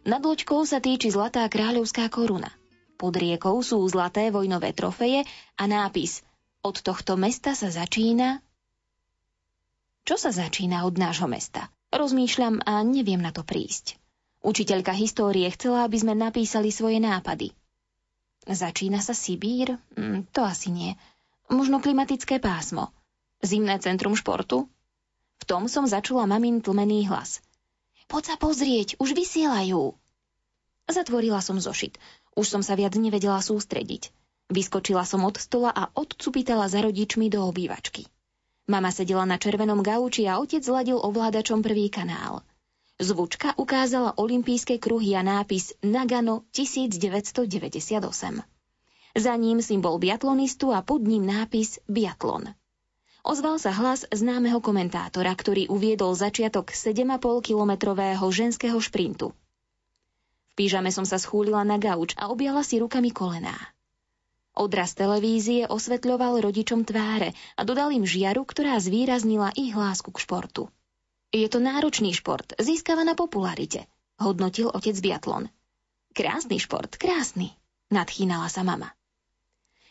nad 0.05 0.21
loďkou 0.21 0.69
sa 0.69 0.85
týči 0.85 1.09
zlatá 1.09 1.49
kráľovská 1.49 2.13
koruna. 2.13 2.53
Pod 3.05 3.21
riekou 3.21 3.61
sú 3.61 3.85
zlaté 3.93 4.33
vojnové 4.33 4.73
trofeje 4.73 5.29
a 5.61 5.69
nápis 5.69 6.25
Od 6.65 6.73
tohto 6.81 7.21
mesta 7.21 7.53
sa 7.53 7.69
začína... 7.69 8.41
Čo 10.09 10.17
sa 10.17 10.33
začína 10.33 10.89
od 10.89 10.97
nášho 10.97 11.29
mesta? 11.29 11.69
Rozmýšľam 11.93 12.65
a 12.65 12.81
neviem 12.81 13.21
na 13.21 13.29
to 13.29 13.45
prísť. 13.45 14.01
Učiteľka 14.41 14.97
histórie 14.97 15.45
chcela, 15.53 15.85
aby 15.85 16.01
sme 16.01 16.17
napísali 16.17 16.73
svoje 16.73 16.97
nápady. 16.97 17.53
Začína 18.49 19.05
sa 19.05 19.13
Sibír? 19.13 19.77
Mm, 20.01 20.25
to 20.33 20.41
asi 20.41 20.73
nie. 20.73 20.97
Možno 21.53 21.85
klimatické 21.85 22.41
pásmo. 22.41 22.89
Zimné 23.45 23.77
centrum 23.85 24.17
športu? 24.17 24.65
V 25.41 25.45
tom 25.45 25.69
som 25.69 25.85
začula 25.85 26.25
mamin 26.25 26.65
tlmený 26.65 27.13
hlas– 27.13 27.41
Poď 28.05 28.23
sa 28.25 28.37
pozrieť, 28.37 29.01
už 29.01 29.17
vysielajú. 29.17 29.97
Zatvorila 30.85 31.41
som 31.41 31.57
zošit. 31.57 31.97
Už 32.35 32.47
som 32.51 32.63
sa 32.67 32.75
viac 32.75 32.99
nevedela 32.99 33.39
sústrediť. 33.39 34.11
Vyskočila 34.51 35.07
som 35.07 35.25
od 35.25 35.39
stola 35.39 35.71
a 35.73 35.89
odcupitala 35.95 36.69
za 36.69 36.83
rodičmi 36.85 37.31
do 37.33 37.47
obývačky. 37.47 38.11
Mama 38.67 38.91
sedela 38.91 39.25
na 39.29 39.37
červenom 39.37 39.81
gauči 39.85 40.25
a 40.25 40.41
otec 40.41 40.65
zladil 40.65 40.97
ovládačom 40.97 41.63
prvý 41.63 41.93
kanál. 41.93 42.43
Zvučka 42.97 43.53
ukázala 43.59 44.15
olympijské 44.17 44.79
kruhy 44.79 45.19
a 45.19 45.23
nápis 45.27 45.75
Nagano 45.83 46.47
1998. 46.55 48.43
Za 49.15 49.35
ním 49.39 49.59
symbol 49.63 49.99
biatlonistu 49.99 50.75
a 50.75 50.83
pod 50.83 51.07
ním 51.07 51.27
nápis 51.27 51.79
Biatlon. 51.87 52.55
Ozval 53.25 53.57
sa 53.57 53.73
hlas 53.73 54.05
známeho 54.11 54.61
komentátora, 54.61 55.33
ktorý 55.33 55.71
uviedol 55.71 56.13
začiatok 56.13 56.75
7,5-kilometrového 56.75 58.27
ženského 58.29 58.77
šprintu. 58.83 59.33
V 60.55 60.63
pížame 60.63 60.95
som 60.95 61.03
sa 61.03 61.19
schúlila 61.19 61.67
na 61.67 61.83
gauč 61.83 62.15
a 62.15 62.31
objala 62.31 62.63
si 62.63 62.79
rukami 62.79 63.11
kolená. 63.11 63.59
Odraz 64.55 64.95
televízie 64.95 65.67
osvetľoval 65.67 66.39
rodičom 66.47 66.87
tváre 66.87 67.35
a 67.59 67.67
dodal 67.67 67.91
im 67.91 68.07
žiaru, 68.07 68.47
ktorá 68.47 68.79
zvýraznila 68.79 69.51
ich 69.59 69.75
lásku 69.75 70.15
k 70.15 70.23
športu. 70.23 70.71
Je 71.35 71.51
to 71.51 71.59
náročný 71.59 72.15
šport, 72.15 72.55
získava 72.63 73.03
na 73.03 73.19
popularite, 73.19 73.91
hodnotil 74.23 74.71
otec 74.71 74.95
biatlon. 75.03 75.51
Krásny 76.15 76.63
šport, 76.63 76.95
krásny, 76.95 77.51
nadchýnala 77.91 78.47
sa 78.47 78.63
mama. 78.63 78.95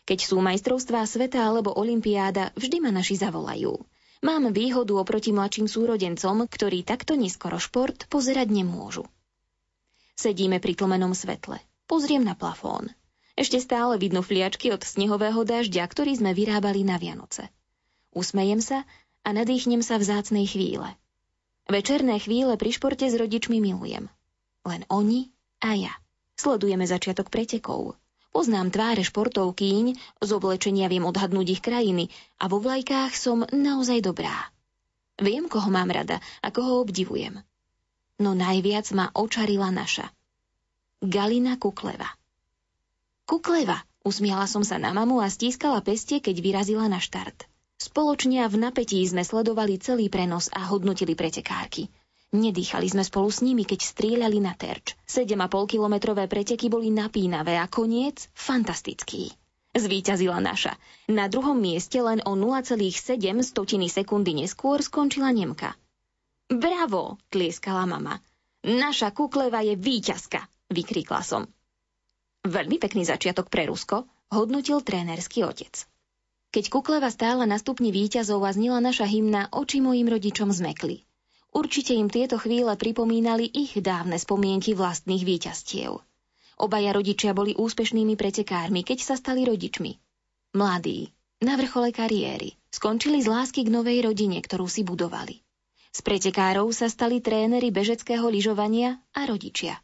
Keď 0.07 0.19
sú 0.23 0.39
majstrovstvá 0.39 1.03
sveta 1.03 1.43
alebo 1.43 1.75
olimpiáda, 1.75 2.55
vždy 2.55 2.79
ma 2.79 2.95
naši 2.95 3.19
zavolajú. 3.19 3.75
Mám 4.23 4.55
výhodu 4.55 4.95
oproti 4.95 5.35
mladším 5.35 5.67
súrodencom, 5.67 6.47
ktorí 6.47 6.87
takto 6.87 7.19
neskoro 7.19 7.59
šport 7.59 8.07
pozerať 8.07 8.47
nemôžu. 8.47 9.03
Sedíme 10.13 10.61
pri 10.61 10.77
tlmenom 10.77 11.17
svetle. 11.17 11.57
Pozriem 11.89 12.21
na 12.21 12.37
plafón. 12.37 12.93
Ešte 13.33 13.57
stále 13.57 13.97
vidno 13.97 14.21
fliačky 14.21 14.69
od 14.69 14.85
snehového 14.85 15.41
dažďa, 15.41 15.83
ktorý 15.89 16.13
sme 16.13 16.37
vyrábali 16.37 16.85
na 16.85 17.01
Vianoce. 17.01 17.49
Usmejem 18.13 18.61
sa 18.61 18.85
a 19.25 19.29
nadýchnem 19.33 19.81
sa 19.81 19.97
vzácnej 19.97 20.45
chvíle. 20.45 20.85
Večerné 21.65 22.21
chvíle 22.21 22.53
pri 22.61 22.69
športe 22.69 23.09
s 23.09 23.17
rodičmi 23.17 23.57
milujem. 23.57 24.05
Len 24.69 24.85
oni 24.93 25.33
a 25.65 25.73
ja. 25.73 25.93
Sledujeme 26.37 26.85
začiatok 26.85 27.33
pretekov. 27.33 27.97
Poznám 28.33 28.73
tváre 28.73 29.05
športovkýň, 29.05 29.85
z 30.21 30.29
oblečenia 30.33 30.89
viem 30.89 31.05
odhadnúť 31.05 31.47
ich 31.57 31.61
krajiny 31.61 32.09
a 32.41 32.49
vo 32.49 32.57
vlajkách 32.57 33.13
som 33.13 33.45
naozaj 33.49 34.01
dobrá. 34.01 34.49
Viem, 35.21 35.45
koho 35.45 35.69
mám 35.69 35.93
rada 35.93 36.17
a 36.41 36.49
koho 36.49 36.81
obdivujem. 36.81 37.45
No 38.19 38.37
najviac 38.37 38.91
ma 38.93 39.09
očarila 39.13 39.73
naša. 39.73 40.09
Galina 41.01 41.57
Kukleva. 41.57 42.11
Kukleva, 43.25 43.81
usmiala 44.05 44.45
som 44.45 44.61
sa 44.61 44.77
na 44.77 44.93
mamu 44.93 45.23
a 45.23 45.31
stískala 45.31 45.81
pestie, 45.81 46.19
keď 46.19 46.35
vyrazila 46.43 46.85
na 46.91 46.99
štart. 46.99 47.49
Spoločne 47.79 48.43
a 48.43 48.47
v 48.47 48.61
napätí 48.61 49.01
sme 49.07 49.25
sledovali 49.25 49.81
celý 49.81 50.07
prenos 50.07 50.51
a 50.53 50.67
hodnotili 50.69 51.17
pretekárky– 51.17 51.89
Nedýchali 52.33 52.89
sme 52.89 53.05
spolu 53.05 53.29
s 53.29 53.45
nimi, 53.45 53.61
keď 53.61 53.85
strieľali 53.85 54.41
na 54.41 54.57
terč. 54.57 54.97
7,5 55.05 55.69
kilometrové 55.69 56.25
preteky 56.25 56.65
boli 56.65 56.89
napínavé 56.89 57.61
a 57.61 57.69
koniec 57.69 58.25
fantastický. 58.33 59.29
Zvíťazila 59.77 60.41
naša. 60.41 60.73
Na 61.13 61.29
druhom 61.29 61.53
mieste 61.53 62.01
len 62.01 62.25
o 62.25 62.33
0,7 62.33 63.21
sekundy 63.85 64.33
neskôr 64.33 64.81
skončila 64.81 65.29
Nemka. 65.29 65.77
Bravo, 66.49 67.19
tlieskala 67.29 67.85
mama. 67.85 68.19
Naša 68.63 69.11
kukleva 69.11 69.59
je 69.61 69.75
víťazka, 69.75 70.47
vykríkla 70.71 71.21
som. 71.21 71.47
Veľmi 72.43 72.79
pekný 72.79 73.07
začiatok 73.07 73.47
pre 73.47 73.67
Rusko, 73.67 74.07
hodnotil 74.31 74.83
trénerský 74.83 75.47
otec. 75.47 75.87
Keď 76.53 76.69
Kukleva 76.69 77.09
stála 77.09 77.49
na 77.49 77.57
stupni 77.57 77.89
víťazov 77.89 78.45
a 78.45 78.53
znila 78.53 78.77
naša 78.77 79.09
hymna, 79.09 79.49
oči 79.49 79.81
mojim 79.81 80.05
rodičom 80.05 80.53
zmekli. 80.53 81.01
Určite 81.53 81.93
im 81.93 82.09
tieto 82.09 82.37
chvíle 82.37 82.73
pripomínali 82.77 83.45
ich 83.45 83.77
dávne 83.77 84.17
spomienky 84.17 84.73
vlastných 84.73 85.21
víťazstiev. 85.21 86.01
Obaja 86.57 86.93
rodičia 86.93 87.33
boli 87.33 87.57
úspešnými 87.57 88.13
pretekármi, 88.17 88.85
keď 88.85 88.99
sa 89.01 89.15
stali 89.17 89.45
rodičmi. 89.45 89.97
Mladí, 90.53 91.09
na 91.41 91.57
vrchole 91.57 91.89
kariéry, 91.89 92.53
skončili 92.69 93.21
z 93.21 93.27
lásky 93.29 93.65
k 93.65 93.73
novej 93.73 94.05
rodine, 94.05 94.37
ktorú 94.41 94.69
si 94.69 94.85
budovali. 94.85 95.42
Z 95.93 96.01
pretekárov 96.01 96.73
sa 96.73 96.89
stali 96.89 97.21
tréneri 97.21 97.69
bežeckého 97.69 98.25
lyžovania 98.25 98.97
a 99.13 99.29
rodičia. 99.29 99.77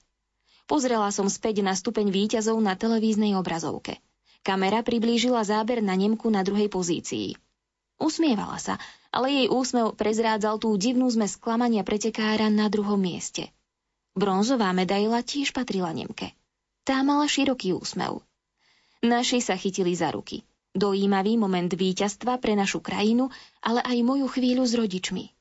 Pozrela 0.65 1.13
som 1.13 1.29
späť 1.29 1.61
na 1.61 1.77
stupeň 1.77 2.09
výťazov 2.09 2.57
na 2.57 2.73
televíznej 2.73 3.37
obrazovke. 3.37 4.01
Kamera 4.41 4.81
priblížila 4.81 5.45
záber 5.45 5.85
na 5.85 5.93
Nemku 5.93 6.29
na 6.33 6.41
druhej 6.41 6.65
pozícii. 6.65 7.37
Usmievala 8.01 8.57
sa, 8.57 8.81
ale 9.13 9.29
jej 9.29 9.47
úsmev 9.53 9.93
prezrádzal 9.93 10.57
tú 10.57 10.73
divnú 10.81 11.05
zmes 11.13 11.37
sklamania 11.37 11.85
pretekára 11.85 12.49
na 12.49 12.71
druhom 12.73 12.97
mieste. 12.97 13.53
Bronzová 14.17 14.73
medaila 14.73 15.21
tiež 15.21 15.53
patrila 15.53 15.93
Nemke. 15.93 16.33
Tá 16.87 17.05
mala 17.05 17.29
široký 17.29 17.77
úsmev. 17.77 18.25
Naši 19.05 19.45
sa 19.45 19.53
chytili 19.53 19.93
za 19.93 20.09
ruky. 20.09 20.41
Dojímavý 20.73 21.37
moment 21.37 21.69
víťazstva 21.69 22.41
pre 22.41 22.57
našu 22.57 22.81
krajinu, 22.81 23.29
ale 23.61 23.85
aj 23.85 23.97
moju 24.01 24.25
chvíľu 24.25 24.65
s 24.65 24.73
rodičmi. 24.73 25.38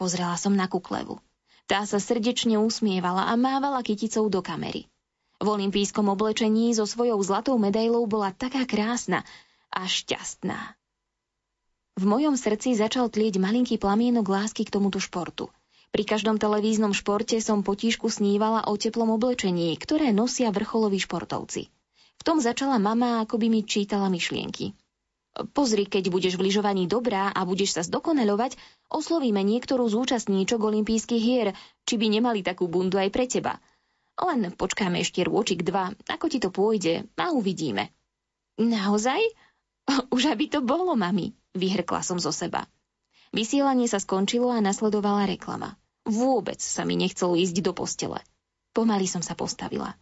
Pozrela 0.00 0.40
som 0.40 0.56
na 0.56 0.64
Kuklevu. 0.64 1.20
Tá 1.68 1.84
sa 1.84 2.00
srdečne 2.00 2.56
usmievala 2.56 3.28
a 3.28 3.36
mávala 3.36 3.84
kyticou 3.84 4.32
do 4.32 4.40
kamery. 4.40 4.88
V 5.36 5.46
olympijskom 5.46 6.08
oblečení 6.08 6.72
so 6.72 6.88
svojou 6.88 7.20
zlatou 7.20 7.60
medailou 7.60 8.08
bola 8.08 8.32
taká 8.32 8.64
krásna 8.64 9.28
a 9.68 9.84
šťastná. 9.84 10.72
V 12.00 12.04
mojom 12.08 12.40
srdci 12.40 12.72
začal 12.80 13.12
tlieť 13.12 13.36
malinký 13.36 13.76
plamienok 13.76 14.24
lásky 14.24 14.64
k 14.64 14.72
tomuto 14.72 14.96
športu– 14.96 15.52
pri 15.90 16.06
každom 16.06 16.38
televíznom 16.38 16.94
športe 16.94 17.34
som 17.42 17.66
potížku 17.66 18.06
snívala 18.06 18.62
o 18.70 18.78
teplom 18.78 19.10
oblečení, 19.10 19.74
ktoré 19.74 20.14
nosia 20.14 20.54
vrcholoví 20.54 21.02
športovci. 21.02 21.66
V 22.14 22.22
tom 22.22 22.38
začala 22.38 22.78
mama, 22.78 23.26
ako 23.26 23.42
by 23.42 23.46
mi 23.50 23.66
čítala 23.66 24.06
myšlienky. 24.06 24.70
Pozri, 25.56 25.88
keď 25.88 26.12
budeš 26.12 26.34
v 26.36 26.50
lyžovaní 26.50 26.84
dobrá 26.84 27.32
a 27.32 27.40
budeš 27.48 27.78
sa 27.78 27.82
zdokonaľovať, 27.86 28.56
oslovíme 28.92 29.40
niektorú 29.40 29.88
z 29.88 29.96
účastníčok 29.96 30.60
olympijských 30.60 31.22
hier, 31.22 31.48
či 31.88 31.94
by 31.96 32.06
nemali 32.08 32.44
takú 32.44 32.68
bundu 32.68 33.00
aj 33.00 33.08
pre 33.08 33.24
teba. 33.24 33.56
Len 34.20 34.52
počkáme 34.52 35.00
ešte 35.00 35.24
rôčik 35.24 35.64
dva, 35.64 35.96
ako 36.10 36.26
ti 36.28 36.38
to 36.42 36.52
pôjde 36.52 37.08
a 37.16 37.32
uvidíme. 37.32 37.88
Naozaj? 38.60 39.20
Už 40.14 40.22
aby 40.28 40.52
to 40.52 40.60
bolo, 40.60 40.92
mami, 40.92 41.32
vyhrkla 41.56 42.04
som 42.04 42.20
zo 42.20 42.30
seba. 42.30 42.68
Vysielanie 43.30 43.86
sa 43.86 44.02
skončilo 44.02 44.50
a 44.50 44.60
nasledovala 44.60 45.24
reklama. 45.24 45.78
Vôbec 46.04 46.58
sa 46.58 46.82
mi 46.82 46.98
nechcelo 46.98 47.38
ísť 47.38 47.56
do 47.62 47.72
postele. 47.72 48.20
Pomaly 48.74 49.06
som 49.06 49.22
sa 49.22 49.38
postavila. 49.38 49.94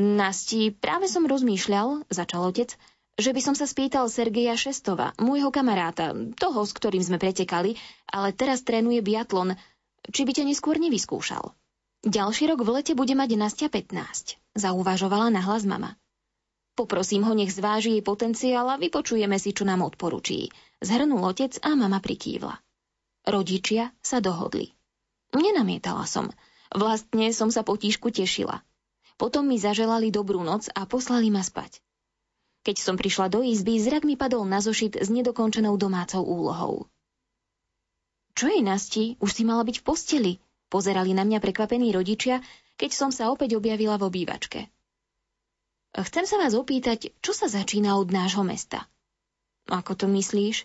Nasti, 0.00 0.72
práve 0.72 1.04
som 1.04 1.28
rozmýšľal, 1.28 2.08
začal 2.08 2.48
otec, 2.48 2.72
že 3.20 3.30
by 3.36 3.40
som 3.44 3.54
sa 3.56 3.68
spýtal 3.68 4.08
Sergeja 4.08 4.56
Šestova, 4.56 5.12
môjho 5.20 5.52
kamaráta, 5.52 6.16
toho, 6.36 6.64
s 6.64 6.72
ktorým 6.72 7.04
sme 7.04 7.20
pretekali, 7.20 7.76
ale 8.08 8.32
teraz 8.32 8.64
trénuje 8.64 9.04
biatlon, 9.04 9.56
či 10.08 10.24
by 10.24 10.32
ťa 10.32 10.44
neskôr 10.48 10.80
nevyskúšal. 10.80 11.52
Ďalší 12.02 12.50
rok 12.50 12.66
v 12.66 12.82
lete 12.82 12.92
bude 12.98 13.14
mať 13.14 13.30
Nastia 13.38 13.68
15, 13.70 14.58
zauvažovala 14.58 15.30
nahlas 15.30 15.62
mama. 15.62 15.94
Poprosím 16.72 17.28
ho, 17.28 17.36
nech 17.36 17.52
zváži 17.52 18.00
jej 18.00 18.02
potenciál 18.02 18.64
a 18.72 18.80
vypočujeme 18.80 19.36
si, 19.36 19.52
čo 19.52 19.68
nám 19.68 19.84
odporúčí. 19.84 20.48
Zhrnul 20.80 21.20
otec 21.20 21.60
a 21.60 21.76
mama 21.76 22.00
prikývla. 22.00 22.58
Rodičia 23.28 23.92
sa 24.00 24.18
dohodli. 24.18 24.72
Nenamietala 25.36 26.08
som. 26.08 26.32
Vlastne 26.72 27.30
som 27.30 27.52
sa 27.52 27.62
potížku 27.62 28.08
tešila. 28.08 28.64
Potom 29.20 29.46
mi 29.46 29.60
zaželali 29.60 30.08
dobrú 30.08 30.40
noc 30.40 30.72
a 30.72 30.88
poslali 30.88 31.28
ma 31.28 31.44
spať. 31.44 31.84
Keď 32.62 32.76
som 32.78 32.94
prišla 32.94 33.26
do 33.26 33.42
izby, 33.42 33.78
zrak 33.82 34.06
mi 34.06 34.14
padol 34.14 34.46
na 34.46 34.62
zošit 34.62 34.94
s 34.94 35.10
nedokončenou 35.10 35.74
domácou 35.74 36.22
úlohou. 36.22 36.86
Čo 38.38 38.48
je 38.48 38.60
Nasti? 38.62 39.04
Už 39.18 39.30
si 39.34 39.42
mala 39.42 39.66
byť 39.66 39.82
v 39.82 39.86
posteli. 39.86 40.32
Pozerali 40.72 41.12
na 41.12 41.26
mňa 41.26 41.42
prekvapení 41.42 41.92
rodičia, 41.92 42.40
keď 42.80 42.90
som 42.96 43.10
sa 43.12 43.28
opäť 43.28 43.58
objavila 43.58 44.00
v 44.00 44.08
obývačke. 44.08 44.72
Chcem 45.92 46.24
sa 46.24 46.40
vás 46.40 46.56
opýtať, 46.56 47.12
čo 47.20 47.36
sa 47.36 47.52
začína 47.52 48.00
od 48.00 48.08
nášho 48.08 48.40
mesta? 48.40 48.88
Ako 49.68 49.92
to 49.92 50.08
myslíš? 50.08 50.64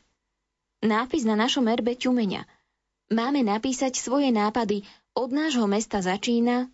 Nápis 0.86 1.28
na 1.28 1.36
našom 1.36 1.68
erbe 1.68 2.00
ťumenia. 2.00 2.48
Máme 3.12 3.44
napísať 3.44 4.00
svoje 4.00 4.32
nápady. 4.32 4.88
Od 5.18 5.34
nášho 5.34 5.68
mesta 5.68 6.00
začína... 6.00 6.72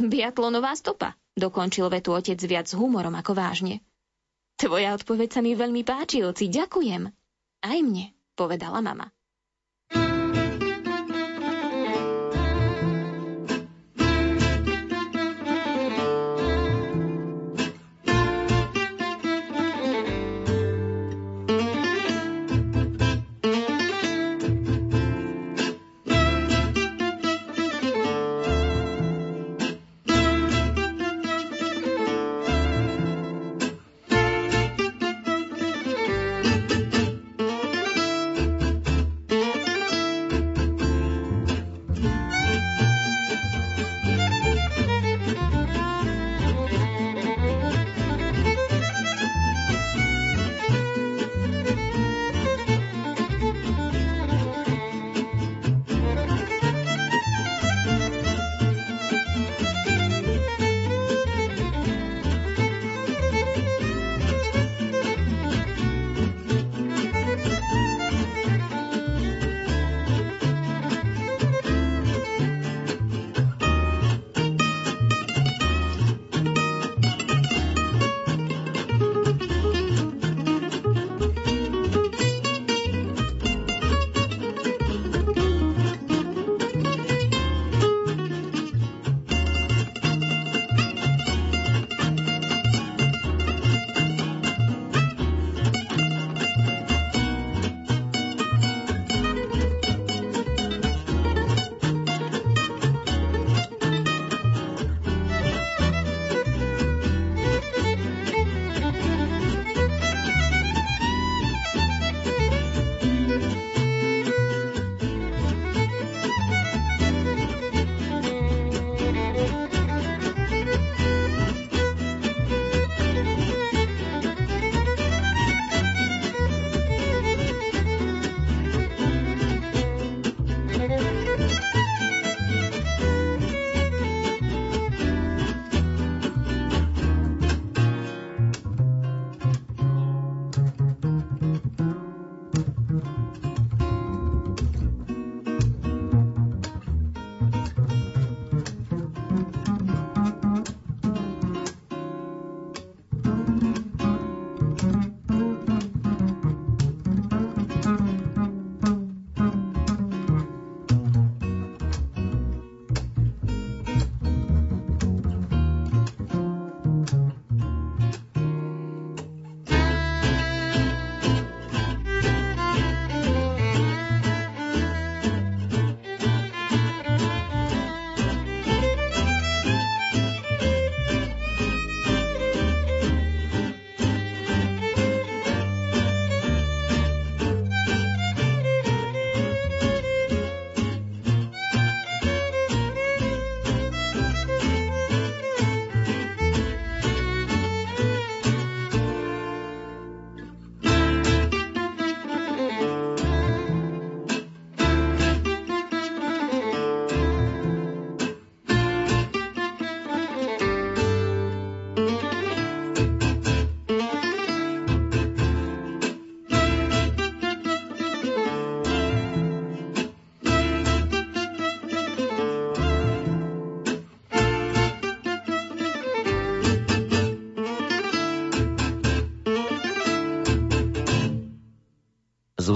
Biatlonová 0.00 0.72
stopa, 0.74 1.12
dokončil 1.36 1.86
vetu 1.92 2.16
otec 2.16 2.40
viac 2.40 2.66
s 2.66 2.74
humorom 2.74 3.12
ako 3.12 3.36
vážne. 3.36 3.84
Tvoja 4.60 4.92
odpoveď 4.92 5.28
sa 5.32 5.40
mi 5.40 5.56
veľmi 5.56 5.80
páči, 5.88 6.20
oci, 6.20 6.52
ďakujem. 6.52 7.08
Aj 7.64 7.78
mne, 7.80 8.12
povedala 8.36 8.84
mama. 8.84 9.08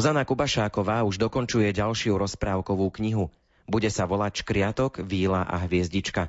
Zuzana 0.05 0.29
Kubašáková 0.29 1.01
už 1.09 1.17
dokončuje 1.17 1.73
ďalšiu 1.73 2.21
rozprávkovú 2.21 2.93
knihu. 3.01 3.33
Bude 3.64 3.88
sa 3.88 4.05
volať 4.05 4.45
Škriatok, 4.45 5.01
Víla 5.01 5.49
a 5.49 5.64
Hviezdička. 5.64 6.29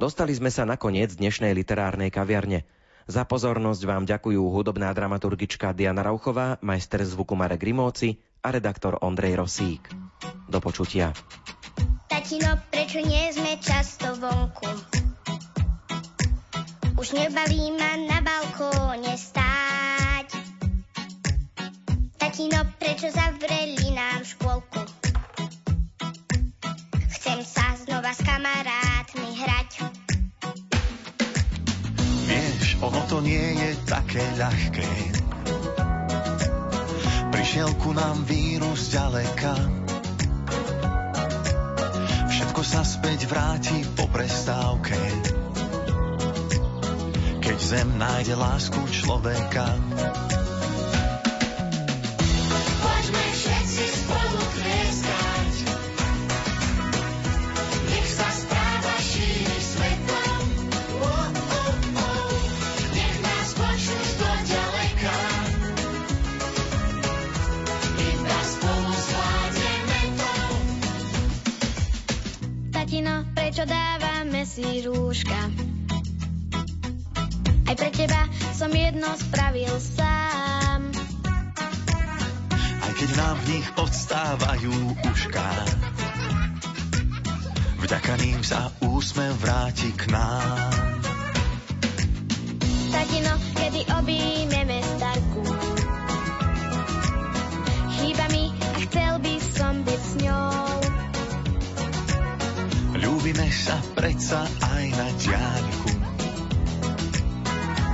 Dostali 0.00 0.32
sme 0.32 0.48
sa 0.48 0.64
na 0.64 0.80
koniec 0.80 1.12
dnešnej 1.12 1.52
literárnej 1.52 2.08
kaviarne. 2.08 2.64
Za 3.04 3.28
pozornosť 3.28 3.84
vám 3.84 4.08
ďakujú 4.08 4.40
hudobná 4.40 4.88
dramaturgička 4.96 5.76
Diana 5.76 6.08
Rauchová, 6.08 6.56
majster 6.64 7.04
zvuku 7.04 7.36
Marek 7.36 7.68
Rimóci 7.68 8.16
a 8.40 8.48
redaktor 8.48 8.96
Ondrej 9.04 9.44
Rosík. 9.44 9.92
Do 10.48 10.64
počutia. 10.64 11.12
Tatino, 12.08 12.56
prečo 12.72 13.04
nie 13.04 13.28
sme 13.28 13.60
často 13.60 14.16
vonku? 14.16 14.72
Už 16.96 17.12
nebaví 17.12 17.76
ma 17.76 17.92
na 18.08 18.24
balkóne 18.24 19.12
stáť 19.20 19.95
tatino, 22.36 22.68
prečo 22.76 23.08
zavreli 23.08 23.96
nám 23.96 24.20
škôlku? 24.20 24.84
Chcem 27.16 27.40
sa 27.40 27.72
znova 27.80 28.12
s 28.12 28.20
kamarátmi 28.20 29.40
hrať. 29.40 29.70
Vieš, 32.28 32.76
ono 32.84 33.00
to 33.08 33.24
nie 33.24 33.40
je 33.40 33.70
také 33.88 34.20
ľahké. 34.36 34.90
Prišiel 37.32 37.72
ku 37.80 37.96
nám 37.96 38.28
vírus 38.28 38.92
ďaleka. 38.92 39.56
Všetko 42.28 42.60
sa 42.60 42.84
späť 42.84 43.32
vráti 43.32 43.80
po 43.96 44.12
prestávke. 44.12 45.00
Keď 47.40 47.56
zem 47.56 47.96
nájde 47.96 48.36
lásku 48.36 48.84
človeka. 48.92 49.72
Sa 88.46 88.70
úsmev 88.78 89.34
vráti 89.42 89.90
k 89.90 90.06
nám. 90.06 90.70
Tatino, 92.94 93.34
kedy 93.58 93.82
objímeme 93.90 94.78
starku, 94.86 95.42
chýba 97.98 98.26
mi 98.30 98.54
a 98.54 98.78
chcel 98.86 99.18
by 99.18 99.34
som 99.42 99.82
byť 99.82 99.98
s 99.98 100.12
ňou. 100.22 100.78
Ľúbime 103.02 103.50
sa 103.50 103.82
predsa 103.98 104.46
aj 104.62 104.84
na 104.94 105.08
diaľku. 105.18 105.90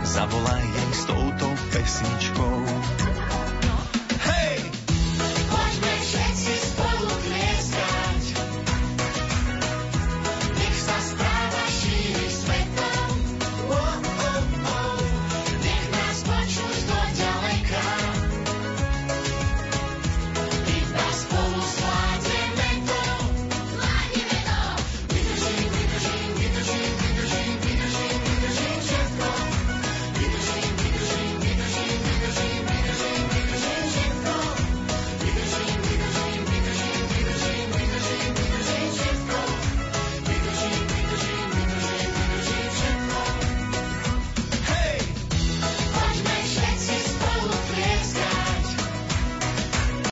Zavolaj 0.04 0.64
jej 0.68 0.90
s 0.92 1.02
touto 1.08 1.48
pesničkou. 1.72 3.01